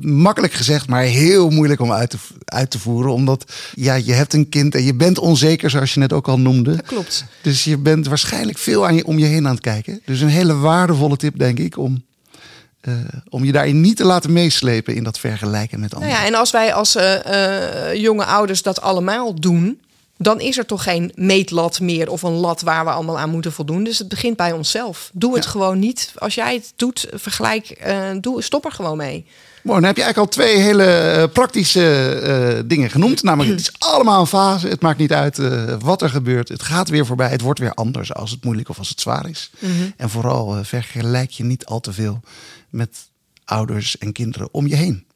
makkelijk 0.00 0.52
gezegd, 0.52 0.88
maar 0.88 1.02
heel 1.02 1.50
moeilijk 1.50 1.80
om 1.80 1.92
uit 1.92 2.10
te, 2.10 2.18
uit 2.44 2.70
te 2.70 2.78
voeren. 2.78 3.12
Omdat 3.12 3.52
ja, 3.74 3.94
je 3.94 4.12
hebt 4.12 4.32
een 4.32 4.48
kind 4.48 4.74
en 4.74 4.84
je 4.84 4.94
bent 4.94 5.18
onzeker, 5.18 5.70
zoals 5.70 5.94
je 5.94 6.00
net 6.00 6.12
ook 6.12 6.28
al 6.28 6.38
noemde. 6.38 6.76
Dat 6.76 6.86
klopt. 6.86 7.24
Dus 7.42 7.64
je 7.64 7.78
bent 7.78 8.06
waarschijnlijk 8.06 8.58
veel 8.58 8.86
aan 8.86 8.94
je, 8.94 9.06
om 9.06 9.18
je 9.18 9.26
heen 9.26 9.46
aan 9.46 9.54
het 9.54 9.62
kijken. 9.62 10.00
Dus 10.04 10.20
een 10.20 10.28
hele 10.28 10.56
waardevolle 10.56 11.16
tip, 11.16 11.38
denk 11.38 11.58
ik, 11.58 11.78
om 11.78 12.02
uh, 12.88 12.94
om 13.28 13.44
je 13.44 13.52
daarin 13.52 13.80
niet 13.80 13.96
te 13.96 14.04
laten 14.04 14.32
meeslepen 14.32 14.94
in 14.94 15.04
dat 15.04 15.18
vergelijken 15.18 15.80
met 15.80 15.94
anderen. 15.94 16.12
Nou 16.12 16.24
ja, 16.24 16.32
en 16.32 16.38
als 16.38 16.50
wij 16.50 16.74
als 16.74 16.96
uh, 16.96 17.14
uh, 17.26 17.94
jonge 17.94 18.24
ouders 18.24 18.62
dat 18.62 18.80
allemaal 18.80 19.34
doen, 19.40 19.80
dan 20.16 20.40
is 20.40 20.58
er 20.58 20.66
toch 20.66 20.82
geen 20.82 21.12
meetlat 21.14 21.80
meer 21.80 22.10
of 22.10 22.22
een 22.22 22.32
lat 22.32 22.60
waar 22.60 22.84
we 22.84 22.90
allemaal 22.90 23.18
aan 23.18 23.30
moeten 23.30 23.52
voldoen. 23.52 23.84
Dus 23.84 23.98
het 23.98 24.08
begint 24.08 24.36
bij 24.36 24.52
onszelf. 24.52 25.10
Doe 25.12 25.34
het 25.34 25.44
ja. 25.44 25.50
gewoon 25.50 25.78
niet. 25.78 26.12
Als 26.16 26.34
jij 26.34 26.54
het 26.54 26.72
doet, 26.76 27.06
vergelijk, 27.12 27.94
doe, 28.20 28.42
stop 28.42 28.64
er 28.64 28.72
gewoon 28.72 28.96
mee. 28.96 29.26
Mooi, 29.64 29.78
dan 29.80 29.88
heb 29.88 29.96
je 29.96 30.02
eigenlijk 30.02 30.32
al 30.36 30.42
twee 30.42 30.56
hele 30.56 31.30
praktische 31.32 32.20
uh, 32.56 32.62
dingen 32.66 32.90
genoemd. 32.90 33.22
Namelijk, 33.22 33.50
het 33.50 33.60
is 33.60 33.78
allemaal 33.78 34.20
een 34.20 34.26
fase. 34.26 34.68
Het 34.68 34.80
maakt 34.80 34.98
niet 34.98 35.12
uit 35.12 35.38
uh, 35.38 35.74
wat 35.78 36.02
er 36.02 36.10
gebeurt. 36.10 36.48
Het 36.48 36.62
gaat 36.62 36.88
weer 36.88 37.06
voorbij. 37.06 37.28
Het 37.28 37.40
wordt 37.40 37.60
weer 37.60 37.74
anders 37.74 38.14
als 38.14 38.30
het 38.30 38.44
moeilijk 38.44 38.68
of 38.68 38.78
als 38.78 38.88
het 38.88 39.00
zwaar 39.00 39.28
is. 39.28 39.50
Mm 39.58 39.76
-hmm. 39.76 39.92
En 39.96 40.10
vooral 40.10 40.58
uh, 40.58 40.64
vergelijk 40.64 41.30
je 41.30 41.44
niet 41.44 41.64
al 41.64 41.80
te 41.80 41.92
veel 41.92 42.20
met 42.70 42.98
ouders 43.44 43.98
en 43.98 44.12
kinderen 44.12 44.48
om 44.52 44.66
je 44.66 44.76
heen. 44.76 45.06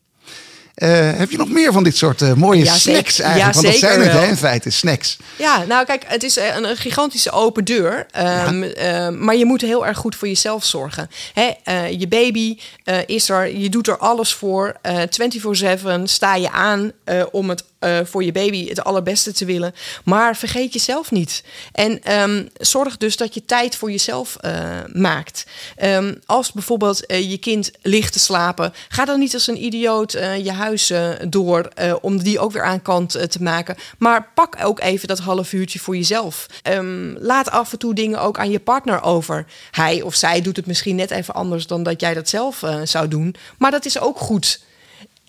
Uh, 0.78 1.11
heb 1.18 1.30
je 1.30 1.37
nog 1.37 1.49
meer 1.49 1.73
van 1.73 1.85
dit 1.85 1.97
soort 1.97 2.20
uh, 2.20 2.32
mooie 2.32 2.64
ja, 2.64 2.75
snacks 2.75 3.14
zeker. 3.14 3.30
eigenlijk? 3.30 3.56
Ja, 3.56 3.62
Want 3.62 3.80
dat 3.80 3.90
zijn 3.90 4.00
het 4.00 4.12
hè, 4.12 4.26
in 4.26 4.37
feite, 4.37 4.70
snacks. 4.70 5.16
Ja, 5.37 5.64
nou 5.64 5.85
kijk, 5.85 6.04
het 6.06 6.23
is 6.23 6.37
een, 6.37 6.64
een 6.64 6.76
gigantische 6.76 7.30
open 7.30 7.64
deur. 7.64 8.06
Um, 8.49 8.64
ja. 8.64 9.08
uh, 9.08 9.16
maar 9.18 9.37
je 9.37 9.44
moet 9.44 9.61
heel 9.61 9.87
erg 9.87 9.99
goed 9.99 10.16
voor 10.16 10.28
jezelf 10.28 10.64
zorgen. 10.64 11.11
Hè, 11.35 11.50
je 11.88 12.08
baby 12.08 12.58
is 13.06 13.28
er, 13.28 13.56
je 13.56 13.68
doet 13.68 13.88
er 13.88 13.97
alles 13.97 14.35
voor. 14.35 14.76
24-7 14.87 16.02
sta 16.04 16.35
je 16.35 16.50
aan 16.50 16.92
om 17.30 17.49
het 17.49 17.64
eh, 17.78 17.99
voor 18.04 18.25
je 18.25 18.32
baby 18.32 18.68
het 18.68 18.85
allerbeste 18.85 19.32
te 19.32 19.44
willen. 19.44 19.75
Maar 20.04 20.37
vergeet 20.37 20.73
jezelf 20.73 21.11
niet. 21.11 21.44
En 21.73 22.02
ehm, 22.02 22.47
zorg 22.56 22.97
dus 22.97 23.16
dat 23.16 23.35
je 23.35 23.44
tijd 23.44 23.76
voor 23.76 23.90
jezelf 23.90 24.37
uh, 24.44 24.68
maakt. 24.92 25.47
Um, 25.82 26.20
als 26.26 26.52
bijvoorbeeld 26.52 27.11
uh, 27.11 27.30
je 27.30 27.38
kind 27.38 27.70
ligt 27.82 28.12
te 28.12 28.18
slapen, 28.18 28.73
ga 28.88 29.04
dan 29.04 29.18
niet 29.18 29.35
als 29.35 29.47
een 29.47 29.64
idioot 29.64 30.12
je 30.42 30.52
huis 30.52 30.92
door 31.28 31.68
om 32.00 32.23
die 32.23 32.38
ook 32.38 32.52
weer 32.52 32.64
aan 32.64 32.82
kant 32.82 33.11
te 33.30 33.42
maken. 33.42 33.76
Maar 33.99 34.30
pak 34.35 34.64
ook 34.64 34.80
even 34.80 35.08
dat 35.08 35.18
half 35.18 35.52
uurtje 35.52 35.78
voor 35.78 35.97
jezelf. 35.97 36.47
Um, 36.62 37.16
laat 37.18 37.50
af 37.50 37.73
en 37.73 37.78
toe 37.78 37.94
dingen 37.94 38.20
ook 38.20 38.38
aan 38.38 38.50
je 38.50 38.61
partner 38.61 39.02
over. 39.02 39.47
Hij 39.70 40.02
of 40.02 40.14
zij 40.14 40.40
doet 40.40 40.56
het 40.56 40.66
misschien 40.66 40.97
net 40.97 41.11
even 41.11 41.35
anders 41.35 41.66
dan 41.66 41.82
dat 41.82 42.00
jij 42.00 42.14
dat 42.14 42.28
zelf 42.28 42.62
zou 42.85 43.08
doen. 43.08 43.35
Maar 43.58 43.70
dat 43.70 43.85
is 43.85 44.00
ook 44.00 44.18
goed. 44.18 44.66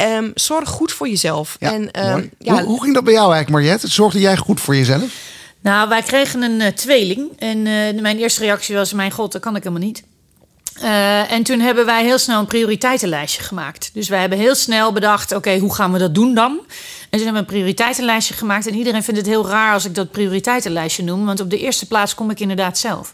Um, 0.01 0.31
zorg 0.35 0.69
goed 0.69 0.91
voor 0.91 1.07
jezelf. 1.07 1.55
Ja, 1.59 1.73
en, 1.73 1.81
um, 2.07 2.29
ja, 2.37 2.53
hoe, 2.53 2.63
hoe, 2.63 2.81
ging 2.81 2.93
dat 2.93 3.03
bij 3.03 3.13
jou 3.13 3.33
eigenlijk, 3.33 3.63
Mariette? 3.63 3.87
Zorgde 3.87 4.19
jij 4.19 4.37
goed 4.37 4.61
voor 4.61 4.75
jezelf? 4.75 5.03
Nou, 5.61 5.89
wij 5.89 6.01
kregen 6.01 6.41
een 6.41 6.59
uh, 6.59 6.67
tweeling. 6.67 7.31
En 7.37 7.57
uh, 7.57 8.01
mijn 8.01 8.17
eerste 8.17 8.39
reactie 8.41 8.75
was: 8.75 8.93
Mijn 8.93 9.11
god, 9.11 9.31
dat 9.31 9.41
kan 9.41 9.55
ik 9.55 9.63
helemaal 9.63 9.87
niet. 9.87 10.03
Uh, 10.83 11.31
en 11.31 11.43
toen 11.43 11.59
hebben 11.59 11.85
wij 11.85 12.03
heel 12.03 12.17
snel 12.17 12.39
een 12.39 12.45
prioriteitenlijstje 12.45 13.43
gemaakt. 13.43 13.89
Dus 13.93 14.09
wij 14.09 14.19
hebben 14.19 14.37
heel 14.37 14.55
snel 14.55 14.93
bedacht: 14.93 15.25
oké, 15.31 15.35
okay, 15.35 15.59
hoe 15.59 15.75
gaan 15.75 15.91
we 15.91 15.99
dat 15.99 16.15
doen 16.15 16.33
dan? 16.33 16.59
En 17.09 17.17
toen 17.17 17.27
hebben 17.27 17.33
we 17.33 17.47
een 17.47 17.55
prioriteitenlijstje 17.55 18.33
gemaakt. 18.33 18.67
En 18.67 18.75
iedereen 18.75 19.03
vindt 19.03 19.19
het 19.19 19.29
heel 19.29 19.47
raar 19.47 19.73
als 19.73 19.85
ik 19.85 19.95
dat 19.95 20.11
prioriteitenlijstje 20.11 21.03
noem. 21.03 21.25
Want 21.25 21.39
op 21.39 21.49
de 21.49 21.59
eerste 21.59 21.87
plaats 21.87 22.15
kom 22.15 22.29
ik 22.29 22.39
inderdaad 22.39 22.77
zelf. 22.77 23.13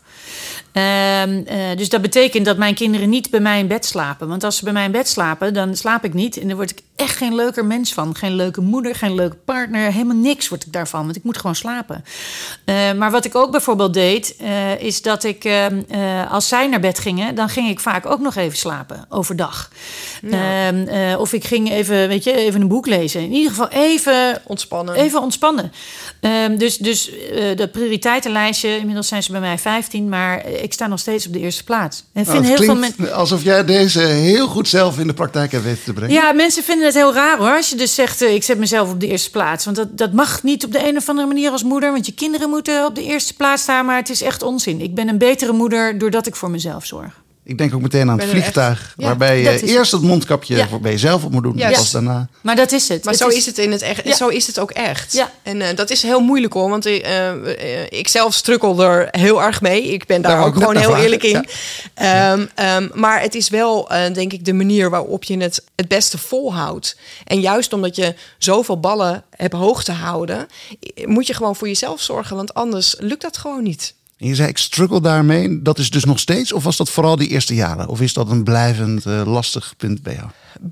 Uh, 0.73 1.27
uh, 1.27 1.45
dus 1.75 1.89
dat 1.89 2.01
betekent 2.01 2.45
dat 2.45 2.57
mijn 2.57 2.75
kinderen 2.75 3.09
niet 3.09 3.29
bij 3.29 3.39
mij 3.39 3.59
in 3.59 3.67
bed 3.67 3.85
slapen. 3.85 4.27
Want 4.27 4.43
als 4.43 4.57
ze 4.57 4.63
bij 4.63 4.73
mij 4.73 4.85
in 4.85 4.91
bed 4.91 5.07
slapen, 5.07 5.53
dan 5.53 5.75
slaap 5.75 6.03
ik 6.03 6.13
niet. 6.13 6.37
En 6.37 6.47
dan 6.47 6.57
word 6.57 6.69
ik 6.69 6.79
echt 6.95 7.17
geen 7.17 7.35
leuker 7.35 7.65
mens 7.65 7.93
van. 7.93 8.15
Geen 8.15 8.35
leuke 8.35 8.61
moeder, 8.61 8.95
geen 8.95 9.15
leuke 9.15 9.35
partner. 9.45 9.91
Helemaal 9.91 10.15
niks 10.15 10.49
word 10.49 10.65
ik 10.65 10.73
daarvan. 10.73 11.03
Want 11.03 11.15
ik 11.15 11.23
moet 11.23 11.37
gewoon 11.37 11.55
slapen. 11.55 12.05
Uh, 12.65 12.91
maar 12.93 13.11
wat 13.11 13.25
ik 13.25 13.35
ook 13.35 13.51
bijvoorbeeld 13.51 13.93
deed, 13.93 14.35
is 14.79 15.01
dat 15.01 15.23
ik, 15.23 15.43
ehm, 15.43 15.81
als 16.29 16.47
zij 16.47 16.67
naar 16.67 16.79
bed 16.79 16.99
gingen, 16.99 17.35
dan 17.35 17.49
ging 17.49 17.69
ik 17.69 17.79
vaak 17.79 18.05
ook 18.05 18.19
nog 18.19 18.35
even 18.35 18.57
slapen 18.57 19.05
overdag. 19.09 19.69
Ja. 20.21 20.67
Ehm, 20.67 21.17
of 21.19 21.33
ik 21.33 21.43
ging 21.43 21.71
even, 21.71 22.07
weet 22.07 22.23
je, 22.23 22.33
even 22.33 22.61
een 22.61 22.67
boek 22.67 22.85
lezen. 22.85 23.21
In 23.21 23.31
ieder 23.31 23.49
geval 23.49 23.69
even 23.85 24.41
ontspannen. 24.45 24.95
Even 24.95 25.21
ontspannen. 25.21 25.71
Um, 26.21 26.57
dus 26.57 26.77
dus 26.77 27.11
dat 27.55 27.71
prioriteitenlijstje, 27.71 28.77
inmiddels 28.77 29.07
zijn 29.07 29.23
ze 29.23 29.31
bij 29.31 29.39
mij 29.39 29.57
15, 29.57 30.09
maar 30.09 30.47
ik 30.47 30.73
sta 30.73 30.87
nog 30.87 30.99
steeds 30.99 31.27
op 31.27 31.33
de 31.33 31.39
eerste 31.39 31.63
plaats. 31.63 32.03
En 32.13 32.23
nou, 32.23 32.35
vind 32.35 32.47
heel 32.47 32.65
veel 32.65 32.75
mensen. 32.75 33.13
Alsof 33.13 33.43
jij 33.43 33.65
deze 33.65 33.99
heel 33.99 34.47
goed 34.47 34.67
zelf 34.67 34.99
in 34.99 35.07
de 35.07 35.13
praktijk 35.13 35.51
hebt 35.51 35.63
weten 35.63 35.83
te 35.83 35.93
brengen. 35.93 36.13
Ja, 36.13 36.31
mensen 36.31 36.63
vinden 36.63 36.85
het 36.85 36.95
heel 36.95 37.13
raar 37.13 37.37
hoor. 37.37 37.55
Als 37.55 37.69
je 37.69 37.75
dus 37.75 37.95
zegt, 37.95 38.21
uh, 38.21 38.33
ik 38.33 38.43
zet 38.43 38.57
mezelf 38.57 38.91
op 38.91 38.99
de 38.99 39.07
eerste 39.07 39.31
plaats. 39.31 39.65
Want 39.65 39.77
dat, 39.77 39.97
dat 39.97 40.13
mag 40.13 40.43
niet 40.43 40.65
op 40.65 40.71
de 40.71 40.87
een 40.87 40.97
of 40.97 41.09
andere 41.09 41.27
manier 41.27 41.51
als 41.51 41.63
moeder. 41.63 41.91
Want 41.91 42.05
je 42.05 42.13
kinderen 42.13 42.49
moeten 42.49 42.85
op 42.85 42.95
de 42.95 43.03
eerste 43.03 43.33
plaats 43.33 43.61
staan. 43.61 43.85
Maar 43.85 43.97
het 43.97 44.09
is 44.09 44.21
echt 44.21 44.43
onzin. 44.43 44.81
Ik 44.81 44.95
ben 44.95 45.07
een 45.07 45.17
betere 45.17 45.51
moeder 45.51 45.97
doordat 45.97 46.27
ik 46.27 46.35
voor 46.35 46.49
mezelf 46.49 46.85
zorg. 46.85 47.23
Ik 47.47 47.57
denk 47.57 47.73
ook 47.73 47.81
meteen 47.81 48.09
aan 48.09 48.19
het 48.19 48.29
vliegtuig, 48.29 48.79
echt, 48.79 48.93
ja, 48.97 49.05
waarbij 49.05 49.41
je 49.41 49.65
eerst 49.65 49.91
het 49.91 50.01
mondkapje 50.01 50.55
ja. 50.55 50.79
bij 50.81 50.91
jezelf 50.91 51.23
op 51.23 51.31
moet 51.31 51.43
doen, 51.43 51.57
ja. 51.57 51.71
pas 51.71 51.91
daarna. 51.91 52.27
Maar 52.41 52.55
dat 52.55 52.71
is 52.71 52.87
het. 52.87 53.03
Maar 53.03 53.13
het 53.13 53.21
zo 53.21 53.27
is... 53.27 53.35
is 53.35 53.45
het 53.45 53.57
in 53.57 53.71
het 53.71 53.81
echt. 53.81 54.17
Zo 54.17 54.27
is 54.27 54.47
het 54.47 54.59
ook 54.59 54.71
echt. 54.71 55.13
Ja. 55.13 55.31
En 55.43 55.61
uh, 55.61 55.67
dat 55.75 55.89
is 55.89 56.01
heel 56.01 56.19
moeilijk 56.19 56.53
hoor, 56.53 56.69
want 56.69 56.87
uh, 56.87 56.95
uh, 56.95 57.83
ik 57.89 58.07
zelf 58.07 58.33
strukkel 58.33 58.83
er 58.83 59.07
heel 59.11 59.41
erg 59.41 59.61
mee. 59.61 59.83
Ik 59.83 60.05
ben 60.05 60.21
daar, 60.21 60.37
daar 60.37 60.45
ook 60.45 60.53
gewoon 60.53 60.77
heel 60.77 60.97
eerlijk 60.97 61.23
in. 61.23 61.35
Um, 61.35 62.49
um, 62.65 62.91
maar 62.93 63.21
het 63.21 63.35
is 63.35 63.49
wel, 63.49 63.87
denk 64.13 64.33
ik, 64.33 64.45
de 64.45 64.53
manier 64.53 64.89
waarop 64.89 65.23
je 65.23 65.37
het 65.37 65.63
het 65.75 65.87
beste 65.87 66.17
volhoudt. 66.17 66.97
En 67.23 67.39
juist 67.39 67.73
omdat 67.73 67.95
je 67.95 68.15
zoveel 68.37 68.79
ballen 68.79 69.23
hebt 69.29 69.53
hoog 69.53 69.83
te 69.83 69.91
houden, 69.91 70.47
moet 71.05 71.27
je 71.27 71.33
gewoon 71.33 71.55
voor 71.55 71.67
jezelf 71.67 72.01
zorgen, 72.01 72.35
want 72.35 72.53
anders 72.53 72.95
lukt 72.99 73.21
dat 73.21 73.37
gewoon 73.37 73.63
niet. 73.63 73.93
En 74.17 74.27
je 74.27 74.35
zei, 74.35 74.49
ik 74.49 74.57
struggle 74.57 75.01
daarmee. 75.01 75.61
Dat 75.61 75.79
is 75.79 75.89
dus 75.89 76.03
nog 76.03 76.19
steeds? 76.19 76.53
Of 76.53 76.63
was 76.63 76.77
dat 76.77 76.89
vooral 76.89 77.15
die 77.15 77.27
eerste 77.27 77.55
jaren? 77.55 77.87
Of 77.87 78.01
is 78.01 78.13
dat 78.13 78.29
een 78.29 78.43
blijvend 78.43 79.05
uh, 79.05 79.21
lastig 79.25 79.73
punt 79.77 80.03
bij 80.03 80.13
jou? 80.13 80.27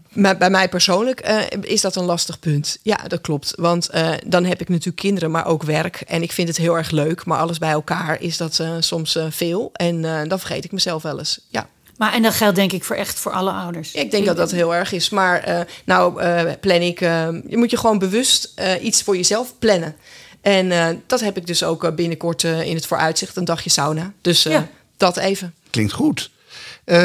Maar 0.10 0.38
bij 0.38 0.50
mij 0.50 0.70
persoonlijk 0.70 1.30
uh, 1.30 1.42
is 1.62 1.82
dat 1.82 1.96
een 1.96 2.04
lastig 2.04 2.40
punt. 2.40 2.78
Ja, 2.82 2.98
dat 3.08 3.22
klopt. 3.22 3.54
Want 3.56 3.90
uh, 3.94 4.10
dan 4.26 4.46
heb 4.46 4.62
ik 4.62 4.70
natuurlijk 4.70 4.96
kinderen, 4.96 5.32
maar 5.32 5.46
ook 5.46 5.64
werk. 5.64 6.02
En 6.08 6.22
ik 6.22 6.32
vind 6.32 6.48
het 6.48 6.58
heel 6.58 6.78
erg 6.78 6.92
leuk. 6.92 7.26
Maar 7.26 7.40
alles 7.40 7.58
bij 7.58 7.72
elkaar 7.72 8.22
is 8.22 8.38
dat 8.38 8.64
soms 8.80 9.18
veel. 9.30 9.70
En 9.74 10.02
dan 10.02 10.40
vergeet 10.40 10.64
ik 10.64 10.72
mezelf 10.72 11.04
wel 11.04 11.20
eens. 11.20 11.40
Ja. 11.50 11.68
Maar 11.98 12.14
en 12.14 12.22
dat 12.22 12.34
geldt 12.34 12.56
denk 12.56 12.72
ik 12.72 12.84
voor 12.84 12.96
echt 12.96 13.20
voor 13.20 13.32
alle 13.32 13.52
ouders. 13.52 13.92
Ik 13.92 14.12
denk 14.12 14.26
dat 14.26 14.38
dat 14.38 14.52
heel 14.52 14.76
erg 14.76 14.92
is. 14.92 15.10
Maar 15.10 15.68
nou 15.86 16.24
plan 16.62 16.82
ik... 16.82 17.00
je 17.00 17.58
moet 17.58 17.72
je 17.72 17.78
gewoon 17.78 18.00
bewust 18.00 18.54
iets 18.82 19.02
voor 19.04 19.16
jezelf 19.16 19.54
plannen. 19.60 19.96
En 20.44 20.66
uh, 20.66 20.88
dat 21.08 21.20
heb 21.20 21.38
ik 21.38 21.48
dus 21.48 21.64
ook 21.64 21.96
binnenkort 21.96 22.44
uh, 22.44 22.62
in 22.62 22.76
het 22.76 22.86
vooruitzicht, 22.86 23.36
een 23.36 23.46
dagje 23.46 23.70
sauna. 23.70 24.14
Dus 24.22 24.46
uh, 24.46 24.54
ja. 24.54 24.68
dat 24.98 25.18
even. 25.18 25.54
Klinkt 25.70 25.92
goed. 25.92 26.30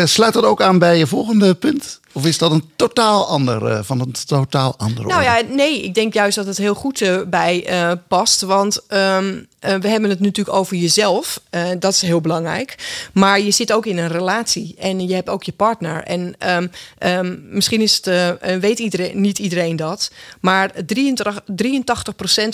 sluit 0.04 0.32
dat 0.32 0.44
ook 0.44 0.62
aan 0.62 0.78
bij 0.78 0.98
je 0.98 1.06
volgende 1.06 1.54
punt? 1.54 2.00
Of 2.18 2.26
is 2.26 2.38
dat 2.38 2.50
een 2.50 2.70
totaal 2.76 3.26
ander, 3.26 3.84
van 3.84 4.00
een 4.00 4.14
totaal 4.26 4.74
ander 4.76 5.06
Nou 5.06 5.22
ja, 5.22 5.40
nee, 5.48 5.82
ik 5.82 5.94
denk 5.94 6.14
juist 6.14 6.36
dat 6.36 6.46
het 6.46 6.56
heel 6.56 6.74
goed 6.74 7.24
bij 7.26 7.66
past. 8.08 8.40
Want 8.40 8.80
um, 8.88 9.48
uh, 9.60 9.74
we 9.74 9.88
hebben 9.88 10.10
het 10.10 10.20
natuurlijk 10.20 10.56
over 10.56 10.76
jezelf. 10.76 11.40
Dat 11.78 11.92
is 11.92 12.02
heel 12.02 12.20
belangrijk. 12.20 12.74
Maar 13.12 13.40
je 13.40 13.50
zit 13.50 13.72
ook 13.72 13.86
in 13.86 13.98
een 13.98 14.08
relatie 14.08 14.74
en 14.78 15.08
je 15.08 15.14
hebt 15.14 15.28
ook 15.28 15.42
je 15.42 15.52
partner. 15.52 16.02
En 16.02 16.34
um, 16.48 16.70
um, 16.98 17.46
misschien 17.50 17.80
is 17.80 18.00
het, 18.02 18.40
weet 18.60 18.78
iedereen, 18.78 19.20
niet 19.20 19.38
iedereen 19.38 19.76
dat. 19.76 20.10
Maar 20.40 20.70
83, 20.86 21.40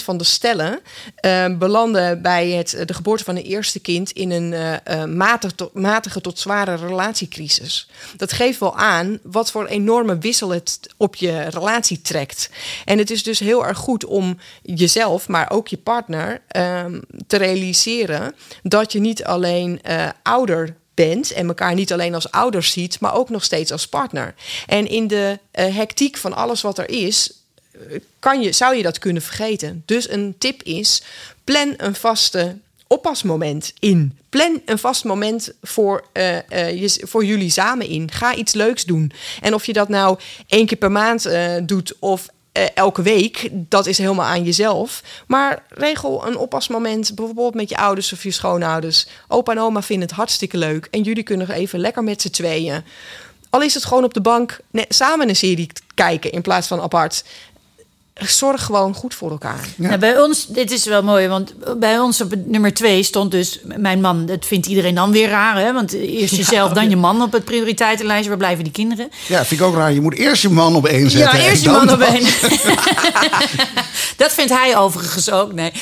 83% 0.01 0.05
van 0.05 0.17
de 0.17 0.25
stellen 0.25 0.81
belanden 1.59 2.23
bij 2.23 2.49
het, 2.49 2.83
de 2.87 2.95
geboorte 2.95 3.25
van 3.25 3.37
een 3.37 3.43
eerste 3.43 3.81
kind 3.81 4.11
in 4.11 4.31
een 4.31 4.55
matige, 5.17 5.55
tot, 5.55 5.75
matige 5.75 6.21
tot 6.21 6.39
zware 6.39 6.75
relatiecrisis. 6.75 7.89
Dat 8.17 8.33
geeft 8.33 8.61
wel 8.61 8.77
aan 8.77 9.19
wat 9.23 9.51
voor 9.55 9.67
enorme 9.67 10.19
wissel 10.19 10.51
het 10.51 10.81
op 10.97 11.15
je 11.15 11.43
relatie 11.43 12.03
trekt. 12.03 12.51
En 12.85 12.99
het 12.99 13.11
is 13.11 13.23
dus 13.23 13.39
heel 13.39 13.67
erg 13.67 13.79
goed 13.79 14.05
om 14.05 14.39
jezelf, 14.63 15.29
maar 15.29 15.51
ook 15.51 15.69
je 15.69 15.77
partner 15.77 16.43
te 17.27 17.37
realiseren 17.37 18.35
dat 18.63 18.93
je 18.93 19.01
niet 19.01 19.25
alleen 19.25 19.81
uh, 19.87 20.09
ouder 20.23 20.77
bent 20.95 21.33
en 21.33 21.47
elkaar 21.47 21.75
niet 21.75 21.93
alleen 21.93 22.15
als 22.15 22.31
ouders 22.31 22.73
ziet, 22.73 23.01
maar 23.01 23.15
ook 23.15 23.29
nog 23.29 23.45
steeds 23.45 23.73
als 23.73 23.89
partner. 23.89 24.35
En 24.67 24.87
in 24.87 25.07
de 25.07 25.39
uh, 25.53 25.77
hectiek 25.77 26.17
van 26.17 26.35
alles 26.35 26.61
wat 26.61 26.79
er 26.79 26.89
is, 26.89 27.33
uh, 27.73 28.01
kan 28.19 28.41
je, 28.43 28.53
zou 28.53 28.77
je 28.77 28.83
dat 28.83 28.99
kunnen 28.99 29.23
vergeten. 29.23 29.83
Dus 29.87 30.11
een 30.11 30.35
tip 30.39 30.63
is: 30.63 31.03
plan 31.45 31.75
een 31.77 31.95
vaste 31.95 32.57
oppasmoment 32.95 33.73
in. 33.79 34.19
Plan 34.29 34.61
een 34.65 34.79
vast 34.79 35.05
moment 35.05 35.53
voor, 35.63 36.05
uh, 36.13 36.35
uh, 36.35 36.81
je, 36.81 37.03
voor 37.07 37.25
jullie 37.25 37.51
samen 37.51 37.87
in. 37.87 38.11
Ga 38.11 38.35
iets 38.35 38.53
leuks 38.53 38.85
doen. 38.85 39.13
En 39.41 39.55
of 39.55 39.67
je 39.67 39.73
dat 39.73 39.89
nou 39.89 40.19
één 40.47 40.67
keer 40.67 40.79
per 40.79 40.93
maand 40.93 41.27
uh, 41.27 41.53
doet 41.63 41.95
of 41.99 42.29
elke 42.75 43.03
week, 43.03 43.49
dat 43.53 43.87
is 43.87 43.99
helemaal 43.99 44.27
aan 44.27 44.45
jezelf. 44.45 45.03
Maar 45.27 45.63
regel 45.69 46.27
een 46.27 46.37
oppasmoment, 46.37 47.15
bijvoorbeeld 47.15 47.55
met 47.55 47.69
je 47.69 47.77
ouders 47.77 48.13
of 48.13 48.23
je 48.23 48.31
schoonouders. 48.31 49.07
Opa 49.29 49.53
en 49.53 49.59
oma 49.59 49.83
vinden 49.83 50.09
het 50.09 50.17
hartstikke 50.17 50.59
leuk. 50.59 50.89
En 50.91 51.03
jullie 51.03 51.23
kunnen 51.23 51.51
even 51.51 51.79
lekker 51.79 52.05
met 52.05 52.23
z'n 52.23 52.31
tweeën. 52.31 52.85
Al 53.51 53.63
is 53.63 53.75
het 53.75 53.85
gewoon 53.85 54.05
op 54.05 54.15
de 54.15 54.21
bank 54.21 54.61
samen 54.89 55.29
een 55.29 55.37
serie 55.37 55.71
kijken 55.95 56.33
in 56.33 56.43
plaats 56.43 56.67
van 56.67 56.81
apart 56.81 57.25
zorg 58.15 58.65
gewoon 58.65 58.95
goed 58.95 59.15
voor 59.15 59.31
elkaar. 59.31 59.69
Ja. 59.77 59.89
Nou, 59.89 59.99
bij 59.99 60.19
ons, 60.19 60.47
dit 60.47 60.71
is 60.71 60.85
wel 60.85 61.03
mooi, 61.03 61.29
want 61.29 61.55
bij 61.79 61.99
ons 61.99 62.21
op 62.21 62.35
nummer 62.45 62.75
twee 62.75 63.03
stond 63.03 63.31
dus 63.31 63.61
mijn 63.65 64.01
man. 64.01 64.27
Dat 64.27 64.47
vindt 64.47 64.67
iedereen 64.67 64.95
dan 64.95 65.13
weer 65.13 65.29
raar, 65.29 65.57
hè? 65.57 65.73
Want 65.73 65.93
eerst 65.93 66.37
jezelf, 66.37 66.69
ja, 66.69 66.75
dan 66.75 66.91
je 66.91 66.97
man 66.97 67.23
op 67.23 67.33
het 67.33 67.45
prioriteitenlijstje. 67.45 68.29
Waar 68.29 68.39
blijven 68.39 68.65
die 68.65 68.73
kinderen? 68.73 69.09
Ja, 69.29 69.45
vind 69.45 69.61
ik 69.61 69.67
ook 69.67 69.75
raar. 69.75 69.93
Je 69.93 70.01
moet 70.01 70.15
eerst 70.15 70.43
je 70.43 70.49
man 70.49 70.77
op 70.77 70.87
één 70.87 71.11
zetten. 71.11 71.39
Ja, 71.39 71.45
eerst 71.45 71.63
je 71.63 71.71
man 71.71 71.91
op 71.91 72.01
één. 72.01 72.23
dat 74.23 74.33
vindt 74.33 74.53
hij 74.53 74.77
overigens 74.77 75.31
ook, 75.31 75.53
nee. 75.53 75.73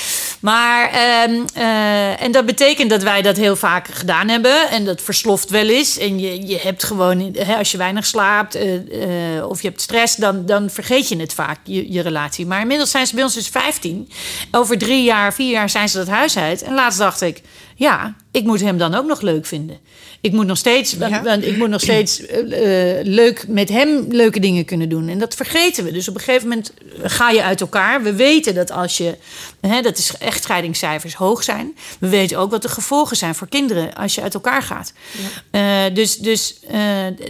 Maar, 0.40 0.90
um, 1.28 1.44
uh, 1.56 2.22
en 2.22 2.32
dat 2.32 2.46
betekent 2.46 2.90
dat 2.90 3.02
wij 3.02 3.22
dat 3.22 3.36
heel 3.36 3.56
vaak 3.56 3.88
gedaan 3.88 4.28
hebben. 4.28 4.70
En 4.70 4.84
dat 4.84 5.02
versloft 5.02 5.50
wel 5.50 5.68
eens. 5.68 5.98
En 5.98 6.18
je, 6.18 6.46
je 6.46 6.58
hebt 6.62 6.84
gewoon, 6.84 7.36
hè, 7.38 7.56
als 7.56 7.70
je 7.70 7.78
weinig 7.78 8.06
slaapt 8.06 8.56
uh, 8.56 8.72
uh, 8.72 9.48
of 9.48 9.62
je 9.62 9.68
hebt 9.68 9.80
stress, 9.80 10.16
dan, 10.16 10.46
dan 10.46 10.70
vergeet 10.70 11.08
je 11.08 11.16
het 11.16 11.34
vaak, 11.34 11.58
je, 11.64 11.92
je 11.92 12.00
relatie. 12.00 12.20
Maar 12.46 12.60
inmiddels 12.60 12.90
zijn 12.90 13.06
ze 13.06 13.14
bij 13.14 13.24
ons 13.24 13.34
dus 13.34 13.48
15. 13.48 14.10
Over 14.50 14.78
drie 14.78 15.02
jaar, 15.02 15.34
vier 15.34 15.50
jaar 15.50 15.70
zijn 15.70 15.88
ze 15.88 15.96
dat 15.96 16.08
huis 16.08 16.36
uit. 16.36 16.62
En 16.62 16.74
laatst 16.74 16.98
dacht 16.98 17.20
ik, 17.20 17.42
ja, 17.76 18.14
ik 18.30 18.44
moet 18.44 18.60
hem 18.60 18.78
dan 18.78 18.94
ook 18.94 19.06
nog 19.06 19.20
leuk 19.20 19.46
vinden. 19.46 19.78
Ik 20.20 20.32
moet 20.32 20.46
nog 20.46 20.56
steeds, 20.56 20.96
ja. 20.98 21.34
ik 21.34 21.56
moet 21.56 21.68
nog 21.68 21.80
steeds 21.80 22.20
uh, 22.20 22.28
leuk 23.02 23.44
met 23.48 23.68
hem 23.68 24.06
leuke 24.08 24.40
dingen 24.40 24.64
kunnen 24.64 24.88
doen. 24.88 25.08
En 25.08 25.18
dat 25.18 25.34
vergeten 25.34 25.84
we. 25.84 25.92
Dus 25.92 26.08
op 26.08 26.14
een 26.14 26.20
gegeven 26.20 26.48
moment 26.48 26.72
ga 27.02 27.30
je 27.30 27.42
uit 27.42 27.60
elkaar. 27.60 28.02
We 28.02 28.14
weten 28.14 28.54
dat 28.54 28.70
als 28.70 28.96
je, 28.96 29.16
hè, 29.60 29.80
dat 29.80 29.98
is 29.98 30.16
echtscheidingscijfers 30.18 31.14
hoog 31.14 31.42
zijn. 31.42 31.76
We 31.98 32.08
weten 32.08 32.38
ook 32.38 32.50
wat 32.50 32.62
de 32.62 32.68
gevolgen 32.68 33.16
zijn 33.16 33.34
voor 33.34 33.48
kinderen 33.48 33.94
als 33.94 34.14
je 34.14 34.22
uit 34.22 34.34
elkaar 34.34 34.62
gaat. 34.62 34.92
Ja. 35.50 35.86
Uh, 35.88 35.94
dus 35.94 36.16
dus 36.16 36.58
uh, 36.72 36.80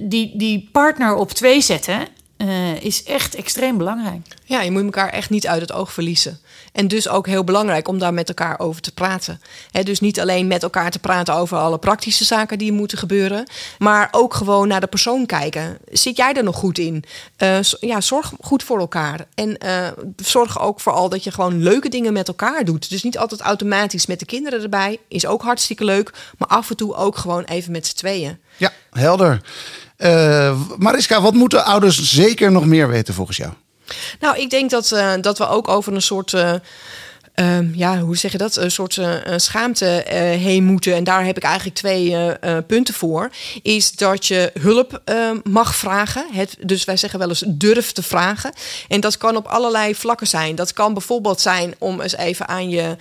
die, 0.02 0.32
die 0.36 0.68
partner 0.72 1.14
op 1.14 1.30
twee 1.30 1.60
zetten 1.60 2.06
eh, 2.48 2.82
is 2.82 3.04
echt 3.04 3.34
extreem 3.34 3.78
belangrijk. 3.78 4.26
Ja, 4.44 4.62
je 4.62 4.70
moet 4.70 4.82
elkaar 4.82 5.08
echt 5.08 5.30
niet 5.30 5.46
uit 5.46 5.60
het 5.60 5.72
oog 5.72 5.92
verliezen. 5.92 6.40
En 6.72 6.88
dus 6.88 7.08
ook 7.08 7.26
heel 7.26 7.44
belangrijk 7.44 7.88
om 7.88 7.98
daar 7.98 8.14
met 8.14 8.28
elkaar 8.28 8.58
over 8.58 8.82
te 8.82 8.92
praten. 8.92 9.40
He, 9.70 9.82
dus 9.82 10.00
niet 10.00 10.20
alleen 10.20 10.46
met 10.46 10.62
elkaar 10.62 10.90
te 10.90 10.98
praten 10.98 11.34
over 11.34 11.58
alle 11.58 11.78
praktische 11.78 12.24
zaken 12.24 12.58
die 12.58 12.72
moeten 12.72 12.98
gebeuren, 12.98 13.46
maar 13.78 14.08
ook 14.10 14.34
gewoon 14.34 14.68
naar 14.68 14.80
de 14.80 14.86
persoon 14.86 15.26
kijken. 15.26 15.78
Zit 15.90 16.16
jij 16.16 16.34
er 16.34 16.44
nog 16.44 16.56
goed 16.56 16.78
in? 16.78 17.04
Uh, 17.38 17.58
ja, 17.80 18.00
zorg 18.00 18.32
goed 18.40 18.62
voor 18.62 18.78
elkaar. 18.78 19.26
En 19.34 19.56
uh, 19.64 19.88
zorg 20.16 20.60
ook 20.60 20.80
vooral 20.80 21.08
dat 21.08 21.24
je 21.24 21.30
gewoon 21.30 21.62
leuke 21.62 21.88
dingen 21.88 22.12
met 22.12 22.28
elkaar 22.28 22.64
doet. 22.64 22.90
Dus 22.90 23.02
niet 23.02 23.18
altijd 23.18 23.40
automatisch 23.40 24.06
met 24.06 24.18
de 24.18 24.26
kinderen 24.26 24.62
erbij. 24.62 24.98
Is 25.08 25.26
ook 25.26 25.42
hartstikke 25.42 25.84
leuk. 25.84 26.12
Maar 26.38 26.48
af 26.48 26.70
en 26.70 26.76
toe 26.76 26.94
ook 26.94 27.16
gewoon 27.16 27.44
even 27.44 27.72
met 27.72 27.86
z'n 27.86 27.96
tweeën. 27.96 28.38
Ja, 28.56 28.72
helder. 28.90 29.40
Uh, 30.02 30.60
Mariska, 30.78 31.20
wat 31.20 31.34
moeten 31.34 31.64
ouders 31.64 32.02
zeker 32.02 32.52
nog 32.52 32.66
meer 32.66 32.88
weten 32.88 33.14
volgens 33.14 33.36
jou? 33.36 33.52
Nou, 34.20 34.38
ik 34.38 34.50
denk 34.50 34.70
dat, 34.70 34.90
uh, 34.90 35.12
dat 35.20 35.38
we 35.38 35.48
ook 35.48 35.68
over 35.68 35.94
een 35.94 36.02
soort. 36.02 36.32
Uh, 36.32 36.54
uh, 37.34 37.74
ja, 37.74 37.98
hoe 37.98 38.16
zeg 38.16 38.32
je 38.32 38.38
dat? 38.38 38.56
Een 38.56 38.70
soort 38.70 39.00
schaamte 39.36 40.04
heen 40.38 40.64
moeten. 40.64 40.94
En 40.94 41.04
daar 41.04 41.24
heb 41.24 41.36
ik 41.36 41.42
eigenlijk 41.42 41.76
twee 41.76 42.16
punten 42.66 42.94
voor. 42.94 43.30
Is 43.62 43.92
dat 43.92 44.26
je 44.26 44.52
hulp 44.60 45.02
mag 45.44 45.74
vragen. 45.76 46.26
Het, 46.32 46.56
dus 46.60 46.84
wij 46.84 46.96
zeggen 46.96 47.18
wel 47.18 47.28
eens 47.28 47.44
durf 47.46 47.92
te 47.92 48.02
vragen. 48.02 48.52
En 48.88 49.00
dat 49.00 49.16
kan 49.16 49.36
op 49.36 49.46
allerlei 49.46 49.94
vlakken 49.94 50.26
zijn. 50.26 50.54
Dat 50.54 50.72
kan 50.72 50.92
bijvoorbeeld 50.92 51.40
zijn 51.40 51.74
om 51.78 52.00
eens 52.00 52.16
even 52.16 52.48
aan 52.48 52.70
je 52.70 52.96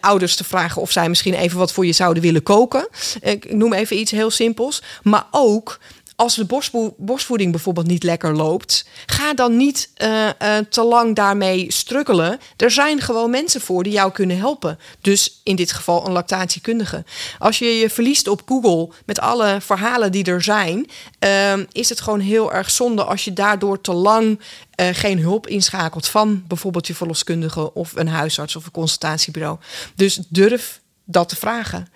ouders 0.00 0.36
te 0.36 0.44
vragen 0.44 0.82
of 0.82 0.90
zij 0.90 1.08
misschien 1.08 1.34
even 1.34 1.58
wat 1.58 1.72
voor 1.72 1.86
je 1.86 1.92
zouden 1.92 2.22
willen 2.22 2.42
koken. 2.42 2.88
ik 3.20 3.52
noem 3.52 3.72
even 3.72 3.98
iets 3.98 4.10
heel 4.10 4.30
simpels. 4.30 4.82
Maar 5.02 5.26
ook 5.30 5.78
als 6.22 6.34
de 6.34 6.92
borstvoeding 6.96 7.50
bijvoorbeeld 7.50 7.86
niet 7.86 8.02
lekker 8.02 8.36
loopt, 8.36 8.86
ga 9.06 9.34
dan 9.34 9.56
niet 9.56 9.90
uh, 10.02 10.26
uh, 10.26 10.56
te 10.68 10.82
lang 10.82 11.16
daarmee 11.16 11.72
struggelen. 11.72 12.38
Er 12.56 12.70
zijn 12.70 13.00
gewoon 13.00 13.30
mensen 13.30 13.60
voor 13.60 13.82
die 13.82 13.92
jou 13.92 14.12
kunnen 14.12 14.38
helpen. 14.38 14.78
Dus 15.00 15.40
in 15.42 15.56
dit 15.56 15.72
geval 15.72 16.06
een 16.06 16.12
lactatiekundige. 16.12 17.04
Als 17.38 17.58
je 17.58 17.64
je 17.64 17.90
verliest 17.90 18.28
op 18.28 18.42
Google 18.46 18.94
met 19.06 19.20
alle 19.20 19.56
verhalen 19.60 20.12
die 20.12 20.24
er 20.24 20.42
zijn, 20.42 20.90
uh, 21.24 21.52
is 21.72 21.88
het 21.88 22.00
gewoon 22.00 22.20
heel 22.20 22.52
erg 22.52 22.70
zonde 22.70 23.04
als 23.04 23.24
je 23.24 23.32
daardoor 23.32 23.80
te 23.80 23.92
lang 23.92 24.40
uh, 24.80 24.86
geen 24.92 25.18
hulp 25.18 25.46
inschakelt 25.46 26.08
van 26.08 26.44
bijvoorbeeld 26.46 26.86
je 26.86 26.94
verloskundige 26.94 27.74
of 27.74 27.96
een 27.96 28.08
huisarts 28.08 28.56
of 28.56 28.64
een 28.64 28.70
consultatiebureau. 28.70 29.58
Dus 29.94 30.20
durf 30.28 30.80
dat 31.04 31.28
te 31.28 31.36
vragen. 31.36 31.88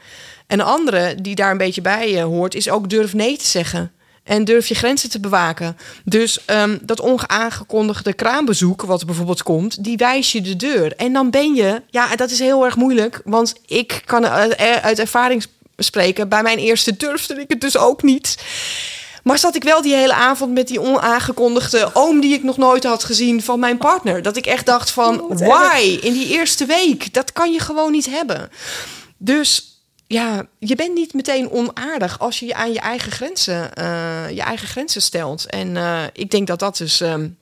En 0.47 0.61
een 0.61 0.66
andere 0.66 1.14
die 1.21 1.35
daar 1.35 1.50
een 1.50 1.59
beetje 1.59 1.80
bij 1.80 2.23
hoort, 2.23 2.54
is 2.54 2.71
ook 2.71 2.90
durf 2.90 3.14
nee 3.14 3.37
te 3.37 3.47
zeggen. 3.47 3.90
En 4.26 4.45
durf 4.45 4.66
je 4.66 4.75
grenzen 4.75 5.11
te 5.11 5.21
bewaken. 5.21 5.76
Dus 6.04 6.38
um, 6.47 6.78
dat 6.83 7.00
ongeaangekondigde 7.00 8.12
kraambezoek, 8.12 8.83
wat 8.83 9.06
bijvoorbeeld 9.06 9.42
komt, 9.42 9.85
die 9.85 9.97
wijs 9.97 10.33
je 10.33 10.40
de 10.40 10.56
deur. 10.56 10.97
En 10.97 11.12
dan 11.12 11.30
ben 11.30 11.54
je, 11.54 11.83
ja, 11.90 12.16
dat 12.16 12.30
is 12.30 12.38
heel 12.38 12.64
erg 12.64 12.76
moeilijk. 12.76 13.21
Want 13.25 13.54
ik 13.66 14.02
kan 14.04 14.26
uit 14.26 14.99
ervaring 14.99 15.45
spreken. 15.76 16.28
Bij 16.28 16.42
mijn 16.42 16.59
eerste 16.59 16.97
durfde 16.97 17.40
ik 17.40 17.49
het 17.49 17.61
dus 17.61 17.76
ook 17.76 18.02
niet. 18.02 18.37
Maar 19.23 19.38
zat 19.38 19.54
ik 19.54 19.64
wel 19.64 19.83
die 19.83 19.95
hele 19.95 20.12
avond 20.12 20.52
met 20.52 20.68
die 20.68 20.80
onaangekondigde 20.80 21.90
oom 21.92 22.21
die 22.21 22.35
ik 22.35 22.42
nog 22.42 22.56
nooit 22.56 22.85
had 22.85 23.04
gezien 23.04 23.42
van 23.42 23.59
mijn 23.59 23.78
partner. 23.78 24.23
Dat 24.23 24.37
ik 24.37 24.47
echt 24.47 24.66
dacht 24.66 24.90
van, 24.90 25.25
why? 25.28 25.99
In 26.02 26.12
die 26.12 26.28
eerste 26.28 26.64
week, 26.64 27.12
dat 27.14 27.33
kan 27.33 27.52
je 27.52 27.61
gewoon 27.61 27.92
niet 27.92 28.11
hebben. 28.11 28.50
Dus 29.16 29.75
ja, 30.06 30.46
je 30.58 30.75
bent 30.75 30.94
niet 30.94 31.14
meteen 31.14 31.50
onaardig 31.50 32.18
als 32.18 32.38
je 32.38 32.46
je 32.46 32.54
aan 32.54 32.72
je 32.72 32.80
eigen 32.80 33.12
grenzen, 33.12 33.70
uh, 33.78 34.30
je 34.30 34.42
eigen 34.42 34.68
grenzen 34.68 35.02
stelt. 35.02 35.46
En 35.46 35.75
uh, 35.75 36.02
ik 36.12 36.30
denk 36.30 36.46
dat 36.46 36.58
dat 36.58 36.76
dus. 36.76 37.00
Um, 37.00 37.36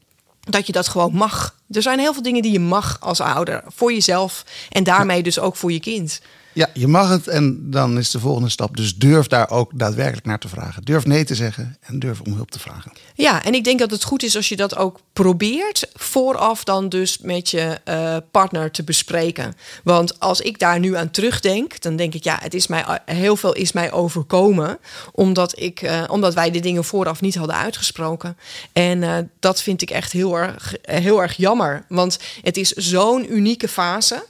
dat 0.44 0.66
je 0.66 0.72
dat 0.72 0.88
gewoon 0.88 1.14
mag. 1.14 1.54
Er 1.70 1.82
zijn 1.82 1.98
heel 1.98 2.12
veel 2.12 2.22
dingen 2.22 2.42
die 2.42 2.52
je 2.52 2.60
mag 2.60 2.96
als 3.00 3.20
ouder. 3.20 3.62
Voor 3.66 3.92
jezelf 3.92 4.44
en 4.70 4.84
daarmee 4.84 5.22
dus 5.22 5.38
ook 5.38 5.56
voor 5.56 5.72
je 5.72 5.80
kind. 5.80 6.20
Ja, 6.54 6.70
je 6.74 6.88
mag 6.88 7.08
het 7.08 7.28
en 7.28 7.70
dan 7.70 7.98
is 7.98 8.10
de 8.10 8.20
volgende 8.20 8.48
stap. 8.48 8.76
Dus 8.76 8.96
durf 8.96 9.26
daar 9.26 9.50
ook 9.50 9.70
daadwerkelijk 9.74 10.26
naar 10.26 10.38
te 10.38 10.48
vragen. 10.48 10.82
Durf 10.82 11.04
nee 11.04 11.24
te 11.24 11.34
zeggen 11.34 11.76
en 11.80 11.98
durf 11.98 12.20
om 12.20 12.32
hulp 12.32 12.50
te 12.50 12.58
vragen. 12.58 12.92
Ja, 13.14 13.44
en 13.44 13.54
ik 13.54 13.64
denk 13.64 13.78
dat 13.78 13.90
het 13.90 14.04
goed 14.04 14.22
is 14.22 14.36
als 14.36 14.48
je 14.48 14.56
dat 14.56 14.76
ook 14.76 15.00
probeert 15.12 15.88
vooraf 15.94 16.64
dan 16.64 16.88
dus 16.88 17.18
met 17.18 17.50
je 17.50 17.80
uh, 17.88 18.16
partner 18.30 18.70
te 18.70 18.82
bespreken. 18.82 19.54
Want 19.84 20.20
als 20.20 20.40
ik 20.40 20.58
daar 20.58 20.78
nu 20.78 20.96
aan 20.96 21.10
terugdenk, 21.10 21.80
dan 21.80 21.96
denk 21.96 22.14
ik 22.14 22.24
ja, 22.24 22.38
het 22.42 22.54
is 22.54 22.66
mij 22.66 22.84
heel 23.04 23.36
veel 23.36 23.52
is 23.52 23.72
mij 23.72 23.92
overkomen 23.92 24.78
omdat 25.12 25.60
ik 25.60 25.82
uh, 25.82 26.04
omdat 26.08 26.34
wij 26.34 26.50
de 26.50 26.60
dingen 26.60 26.84
vooraf 26.84 27.20
niet 27.20 27.34
hadden 27.34 27.56
uitgesproken. 27.56 28.36
En 28.72 29.02
uh, 29.02 29.16
dat 29.40 29.62
vind 29.62 29.82
ik 29.82 29.90
echt 29.90 30.12
heel 30.12 30.38
erg 30.38 30.74
heel 30.82 31.22
erg 31.22 31.36
jammer, 31.36 31.84
want 31.88 32.18
het 32.42 32.56
is 32.56 32.70
zo'n 32.70 33.34
unieke 33.34 33.68
fase. 33.68 34.24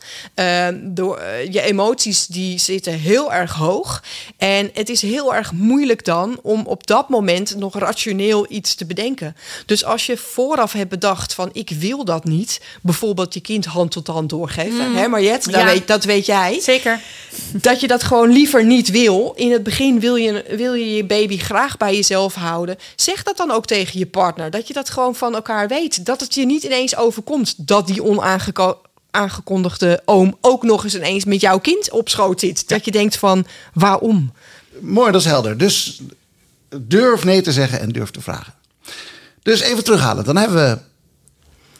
door 0.94 1.22
je 1.50 1.60
emoties 1.60 2.13
die 2.26 2.58
zitten 2.58 2.92
heel 2.92 3.32
erg 3.32 3.52
hoog. 3.52 4.02
En 4.36 4.70
het 4.74 4.88
is 4.88 5.02
heel 5.02 5.34
erg 5.34 5.52
moeilijk 5.52 6.04
dan 6.04 6.38
om 6.42 6.66
op 6.66 6.86
dat 6.86 7.08
moment 7.08 7.56
nog 7.56 7.78
rationeel 7.78 8.46
iets 8.48 8.74
te 8.74 8.86
bedenken. 8.86 9.36
Dus 9.66 9.84
als 9.84 10.06
je 10.06 10.16
vooraf 10.16 10.72
hebt 10.72 10.90
bedacht 10.90 11.34
van 11.34 11.50
ik 11.52 11.70
wil 11.70 12.04
dat 12.04 12.24
niet, 12.24 12.60
bijvoorbeeld 12.82 13.34
je 13.34 13.40
kind 13.40 13.64
hand 13.64 13.90
tot 13.90 14.06
hand 14.06 14.28
doorgeven, 14.28 14.90
mm. 14.90 14.96
hè 14.96 15.08
Mariette, 15.08 15.50
dat, 15.50 15.64
weet, 15.64 15.86
dat 15.86 16.04
weet 16.04 16.26
jij. 16.26 16.60
Zeker. 16.60 17.00
Dat 17.52 17.80
je 17.80 17.86
dat 17.86 18.02
gewoon 18.02 18.30
liever 18.30 18.64
niet 18.64 18.90
wil. 18.90 19.32
In 19.36 19.52
het 19.52 19.62
begin 19.62 20.00
wil 20.00 20.16
je, 20.16 20.44
wil 20.48 20.74
je 20.74 20.94
je 20.94 21.04
baby 21.04 21.38
graag 21.38 21.76
bij 21.76 21.94
jezelf 21.94 22.34
houden. 22.34 22.76
Zeg 22.96 23.22
dat 23.22 23.36
dan 23.36 23.50
ook 23.50 23.66
tegen 23.66 23.98
je 23.98 24.06
partner. 24.06 24.50
Dat 24.50 24.68
je 24.68 24.74
dat 24.74 24.90
gewoon 24.90 25.14
van 25.14 25.34
elkaar 25.34 25.68
weet. 25.68 26.06
Dat 26.06 26.20
het 26.20 26.34
je 26.34 26.46
niet 26.46 26.62
ineens 26.62 26.96
overkomt 26.96 27.54
dat 27.66 27.86
die 27.86 28.02
onaangekomen 28.04 28.76
aangekondigde 29.14 30.02
oom 30.04 30.36
ook 30.40 30.62
nog 30.62 30.84
eens 30.84 30.94
ineens 30.94 31.24
met 31.24 31.40
jouw 31.40 31.58
kind 31.58 31.90
op 31.90 32.08
schoot 32.08 32.40
zit. 32.40 32.68
Dat 32.68 32.84
je 32.84 32.90
denkt 32.90 33.16
van 33.16 33.46
waarom? 33.72 34.32
Mooi, 34.80 35.12
dat 35.12 35.20
is 35.20 35.26
helder. 35.26 35.58
Dus 35.58 36.00
durf 36.76 37.24
nee 37.24 37.42
te 37.42 37.52
zeggen 37.52 37.80
en 37.80 37.88
durf 37.88 38.10
te 38.10 38.20
vragen. 38.20 38.54
Dus 39.42 39.60
even 39.60 39.84
terughalen. 39.84 40.24
Dan 40.24 40.36
hebben 40.36 40.56
we 40.56 40.78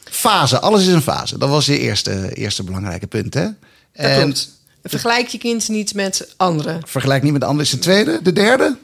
fase. 0.03 0.59
Alles 0.59 0.81
is 0.81 0.93
een 0.93 1.01
fase. 1.01 1.37
Dat 1.37 1.49
was 1.49 1.65
je 1.65 1.79
eerste, 1.79 2.33
eerste 2.33 2.63
belangrijke 2.63 3.07
punt. 3.07 3.33
Hè? 3.33 3.47
en 3.91 4.21
klopt. 4.21 4.53
Vergelijk 4.83 5.27
je 5.27 5.37
kind 5.37 5.69
niet 5.69 5.93
met 5.93 6.33
anderen. 6.37 6.81
Vergelijk 6.85 7.23
niet 7.23 7.33
met 7.33 7.43
anderen 7.43 7.65
is 7.65 7.71
de 7.71 7.79
tweede. 7.79 8.19
De 8.21 8.33
derde? 8.33 8.77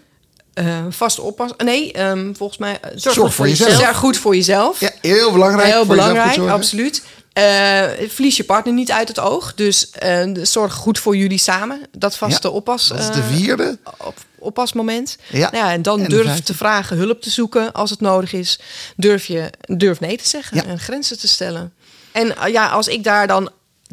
Uh, 0.53 0.85
vast 0.89 1.19
oppassen. 1.19 1.65
Nee, 1.65 2.01
um, 2.01 2.35
volgens 2.35 2.59
mij. 2.59 2.79
Uh, 2.85 2.91
zorg, 2.95 3.15
zorg 3.15 3.33
voor, 3.33 3.47
jezelf. 3.47 3.69
jezelf. 3.69 3.95
goed 3.95 4.17
voor 4.17 4.35
jezelf. 4.35 4.79
Ja, 4.79 4.91
heel 5.01 5.31
belangrijk. 5.31 5.71
Heel 5.71 5.85
belangrijk, 5.85 6.37
absoluut. 6.37 7.03
Uh, 7.37 8.09
verlies 8.09 8.37
je 8.37 8.43
partner 8.43 8.73
niet 8.73 8.91
uit 8.91 9.07
het 9.07 9.19
oog. 9.19 9.55
Dus 9.55 9.91
uh, 10.03 10.31
zorg 10.41 10.73
goed 10.73 10.99
voor 10.99 11.15
jullie 11.15 11.37
samen. 11.37 11.81
Dat 11.97 12.17
vaste 12.17 12.47
ja, 12.47 12.53
oppas. 12.53 12.87
Dat 12.87 12.99
is 12.99 13.11
de 13.11 13.23
vierde. 13.23 13.77
Op, 13.97 14.17
oppasmoment. 14.39 15.17
Ja. 15.29 15.51
Nou 15.51 15.65
ja, 15.65 15.71
en 15.71 15.81
dan 15.81 16.03
durf 16.03 16.39
te 16.39 16.53
vragen 16.53 16.97
hulp 16.97 17.21
te 17.21 17.29
zoeken 17.29 17.71
als 17.71 17.89
het 17.89 18.01
nodig 18.01 18.33
is. 18.33 18.59
Durf 18.95 19.25
je 19.25 19.49
durf 19.65 19.99
nee 19.99 20.17
te 20.17 20.27
zeggen 20.27 20.57
ja. 20.57 20.63
en 20.63 20.79
grenzen 20.79 21.19
te 21.19 21.27
stellen. 21.27 21.73
En 22.11 22.35
ja, 22.51 22.67
als 22.67 22.87
ik 22.87 23.03
daar 23.03 23.27
dan 23.27 23.51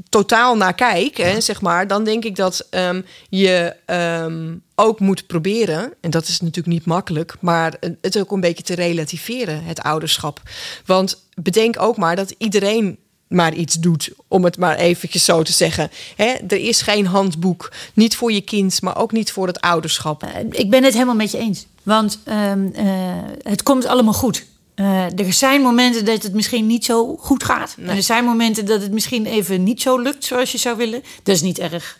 totaal 0.08 0.56
naar 0.56 0.74
kijk, 0.74 1.16
hè, 1.16 1.40
zeg 1.40 1.60
maar, 1.60 1.86
dan 1.86 2.04
denk 2.04 2.24
ik 2.24 2.36
dat 2.36 2.66
um, 2.70 3.04
je 3.28 3.76
um, 3.86 4.62
ook 4.74 5.00
moet 5.00 5.26
proberen, 5.26 5.92
en 6.00 6.10
dat 6.10 6.28
is 6.28 6.40
natuurlijk 6.40 6.74
niet 6.74 6.84
makkelijk, 6.84 7.34
maar 7.40 7.74
het 8.00 8.18
ook 8.18 8.30
een 8.30 8.40
beetje 8.40 8.62
te 8.62 8.74
relativeren, 8.74 9.64
het 9.64 9.80
ouderschap. 9.80 10.42
Want 10.86 11.24
bedenk 11.34 11.82
ook 11.82 11.96
maar 11.96 12.16
dat 12.16 12.34
iedereen 12.38 12.98
maar 13.28 13.54
iets 13.54 13.74
doet, 13.74 14.10
om 14.28 14.44
het 14.44 14.58
maar 14.58 14.76
eventjes 14.76 15.24
zo 15.24 15.42
te 15.42 15.52
zeggen. 15.52 15.90
Hè, 16.16 16.34
er 16.48 16.60
is 16.60 16.82
geen 16.82 17.06
handboek, 17.06 17.72
niet 17.94 18.16
voor 18.16 18.32
je 18.32 18.40
kind, 18.40 18.82
maar 18.82 18.96
ook 18.96 19.12
niet 19.12 19.32
voor 19.32 19.46
het 19.46 19.60
ouderschap. 19.60 20.22
Uh, 20.24 20.30
ik 20.50 20.70
ben 20.70 20.84
het 20.84 20.92
helemaal 20.92 21.14
met 21.14 21.30
je 21.30 21.38
eens, 21.38 21.66
want 21.82 22.18
uh, 22.28 22.52
uh, 22.54 22.92
het 23.42 23.62
komt 23.62 23.86
allemaal 23.86 24.12
goed. 24.12 24.44
Eh, 24.78 25.18
er 25.18 25.32
zijn 25.32 25.60
momenten 25.60 26.04
dat 26.04 26.22
het 26.22 26.34
misschien 26.34 26.66
niet 26.66 26.84
zo 26.84 27.16
goed 27.16 27.44
gaat. 27.44 27.74
Nee. 27.76 27.88
En 27.88 27.96
er 27.96 28.02
zijn 28.02 28.24
momenten 28.24 28.66
dat 28.66 28.82
het 28.82 28.92
misschien 28.92 29.26
even 29.26 29.62
niet 29.62 29.82
zo 29.82 29.98
lukt 29.98 30.24
zoals 30.24 30.52
je 30.52 30.58
zou 30.58 30.76
willen. 30.76 31.02
Dat 31.22 31.34
is 31.34 31.42
niet 31.42 31.58
erg. 31.58 31.98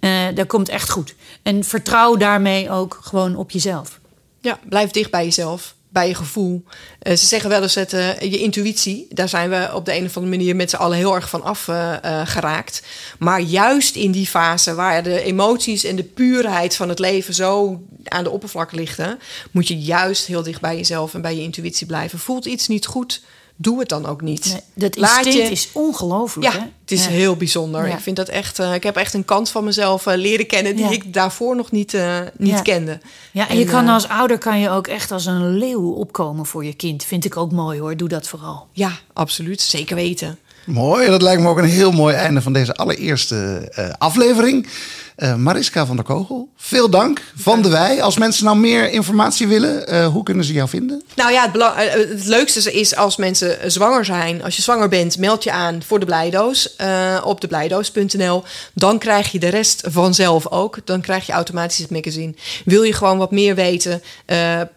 Uh, 0.00 0.26
dat 0.34 0.46
komt 0.46 0.68
echt 0.68 0.90
goed. 0.90 1.14
En 1.42 1.64
vertrouw 1.64 2.16
daarmee 2.16 2.70
ook 2.70 2.98
gewoon 3.02 3.36
op 3.36 3.50
jezelf. 3.50 4.00
Ja, 4.40 4.58
blijf 4.68 4.90
dicht 4.90 5.10
bij 5.10 5.24
jezelf 5.24 5.74
bij 5.88 6.08
je 6.08 6.14
gevoel. 6.14 6.64
Uh, 7.02 7.16
ze 7.16 7.26
zeggen 7.26 7.50
wel 7.50 7.62
eens 7.62 7.74
het, 7.74 7.92
uh, 7.92 8.20
je 8.20 8.38
intuïtie. 8.38 9.06
Daar 9.10 9.28
zijn 9.28 9.50
we 9.50 9.70
op 9.74 9.84
de 9.84 9.96
een 9.96 10.04
of 10.04 10.16
andere 10.16 10.36
manier 10.36 10.56
met 10.56 10.70
z'n 10.70 10.76
allen 10.76 10.96
heel 10.96 11.14
erg 11.14 11.28
van 11.28 11.42
af 11.42 11.66
uh, 11.66 11.96
geraakt. 12.24 12.82
Maar 13.18 13.40
juist 13.40 13.96
in 13.96 14.10
die 14.10 14.26
fase 14.26 14.74
waar 14.74 15.02
de 15.02 15.22
emoties 15.22 15.84
en 15.84 15.96
de 15.96 16.04
puurheid 16.04 16.76
van 16.76 16.88
het 16.88 16.98
leven 16.98 17.34
zo 17.34 17.82
aan 18.04 18.24
de 18.24 18.30
oppervlakte 18.30 18.76
liggen, 18.76 19.18
moet 19.50 19.68
je 19.68 19.78
juist 19.78 20.26
heel 20.26 20.42
dicht 20.42 20.60
bij 20.60 20.76
jezelf 20.76 21.14
en 21.14 21.20
bij 21.20 21.36
je 21.36 21.42
intuïtie 21.42 21.86
blijven. 21.86 22.18
Voelt 22.18 22.46
iets 22.46 22.68
niet 22.68 22.86
goed? 22.86 23.22
Doe 23.60 23.78
het 23.78 23.88
dan 23.88 24.06
ook 24.06 24.20
niet. 24.20 24.44
Nee, 24.46 24.60
dat 24.74 24.96
Laat 24.96 25.24
instinct 25.26 25.46
je- 25.48 25.52
is 25.54 25.68
ongelooflijk. 25.72 26.52
Ja, 26.52 26.58
hè? 26.58 26.66
het 26.80 26.90
is 26.92 27.04
Ja. 27.04 27.10
heel 27.10 27.36
bijzonder. 27.36 27.86
Ja. 27.88 27.94
Ik 27.94 28.00
vind 28.00 28.16
dat 28.16 28.28
echt. 28.28 28.58
eh, 28.58 28.74
ik 28.74 28.82
heb 28.82 28.96
echt 28.96 29.14
een 29.14 29.24
kant 29.24 29.48
van 29.50 29.64
mezelf 29.64 30.06
eh, 30.06 30.16
leren 30.16 30.46
kennen 30.46 30.76
die 30.76 30.84
Ja. 30.84 30.90
ik 30.90 31.12
daarvoor 31.12 31.56
nog 31.56 31.70
niet, 31.70 31.94
eh, 31.94 32.18
niet 32.36 32.62
kende. 32.62 33.00
Ja, 33.32 33.48
en 33.48 33.58
je 33.58 33.64
En, 33.64 33.70
kan 33.70 33.86
eh, 33.86 33.92
als 33.94 34.08
ouder 34.08 34.38
kan 34.38 34.58
je 34.60 34.70
ook 34.70 34.86
echt 34.86 35.10
als 35.10 35.26
een 35.26 35.56
leeuw 35.56 35.90
opkomen 35.92 36.46
voor 36.46 36.64
je 36.64 36.74
kind. 36.74 37.04
Vind 37.04 37.24
ik 37.24 37.36
ook 37.36 37.52
mooi 37.52 37.80
hoor. 37.80 37.96
Doe 37.96 38.08
dat 38.08 38.28
vooral. 38.28 38.66
Ja, 38.72 38.92
absoluut. 39.12 39.60
Zeker 39.60 39.96
weten. 39.96 40.38
Mooi, 40.68 41.06
dat 41.06 41.22
lijkt 41.22 41.42
me 41.42 41.48
ook 41.48 41.58
een 41.58 41.64
heel 41.64 41.92
mooi 41.92 42.14
einde 42.14 42.42
van 42.42 42.52
deze 42.52 42.74
allereerste 42.74 43.68
eh, 43.74 43.88
aflevering. 43.98 44.68
Eh, 45.16 45.34
Mariska 45.34 45.86
van 45.86 45.96
der 45.96 46.04
Kogel, 46.04 46.48
veel 46.56 46.90
dank 46.90 47.22
van 47.36 47.62
de 47.62 47.68
Wij. 47.68 48.02
Als 48.02 48.18
mensen 48.18 48.44
nou 48.44 48.56
meer 48.56 48.90
informatie 48.90 49.48
willen, 49.48 49.86
eh, 49.86 50.06
hoe 50.06 50.22
kunnen 50.22 50.44
ze 50.44 50.52
jou 50.52 50.68
vinden? 50.68 51.02
Nou 51.16 51.32
ja, 51.32 51.50
het, 51.52 52.08
het 52.08 52.26
leukste 52.26 52.72
is 52.72 52.96
als 52.96 53.16
mensen 53.16 53.70
zwanger 53.70 54.04
zijn. 54.04 54.42
Als 54.42 54.56
je 54.56 54.62
zwanger 54.62 54.88
bent, 54.88 55.18
meld 55.18 55.44
je 55.44 55.52
aan 55.52 55.82
voor 55.86 56.00
de 56.00 56.06
Blijdoos 56.06 56.76
op 57.24 57.40
deblijdoos.nl. 57.40 58.42
Dan 58.74 58.98
krijg 58.98 59.32
je 59.32 59.38
de 59.38 59.48
rest 59.48 59.82
vanzelf 59.90 60.48
ook. 60.50 60.78
Dan 60.84 61.00
krijg 61.00 61.26
je 61.26 61.32
automatisch 61.32 61.78
het 61.78 61.90
magazine. 61.90 62.34
Wil 62.64 62.82
je 62.82 62.92
gewoon 62.92 63.18
wat 63.18 63.30
meer 63.30 63.54
weten, 63.54 64.02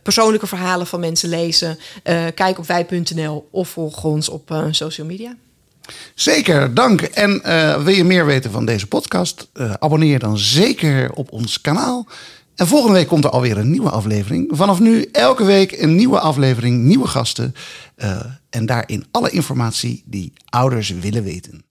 persoonlijke 0.04 0.48
verhalen 0.48 0.88
van 0.88 1.00
mensen 1.00 1.30
lezen, 1.30 1.80
kijk 2.36 2.58
op 2.58 2.68
wij.nl 2.68 3.48
of 3.52 3.70
volg 3.70 4.04
ons 4.04 4.30
op 4.30 4.66
social 4.72 5.08
media. 5.08 5.36
Zeker, 6.16 6.74
dank. 6.74 7.02
En 7.02 7.44
eh, 7.44 7.84
wil 7.84 7.94
je 7.94 8.04
meer 8.04 8.26
weten 8.26 8.52
van 8.52 8.66
deze 8.66 8.88
podcast? 8.88 9.48
Eh, 9.54 9.74
abonneer 9.80 10.20
dan 10.20 10.38
zeker 10.38 11.12
op 11.14 11.32
ons 11.32 11.62
kanaal. 11.62 12.08
En 12.56 12.68
volgende 12.68 12.94
week 12.98 13.08
komt 13.08 13.24
er 13.24 13.30
alweer 13.30 13.58
een 13.58 13.72
nieuwe 13.72 13.90
aflevering. 13.90 14.48
Vanaf 14.52 14.80
nu 14.80 15.10
elke 15.12 15.44
week 15.44 15.72
een 15.72 15.96
nieuwe 15.96 16.20
aflevering, 16.20 16.84
nieuwe 16.84 17.08
gasten. 17.08 17.56
eh, 17.96 18.26
en 18.50 18.66
daarin 18.66 19.06
alle 19.12 19.30
informatie 19.30 20.04
die 20.06 20.34
ouders 20.50 20.90
willen 20.90 21.24
weten. 21.24 21.64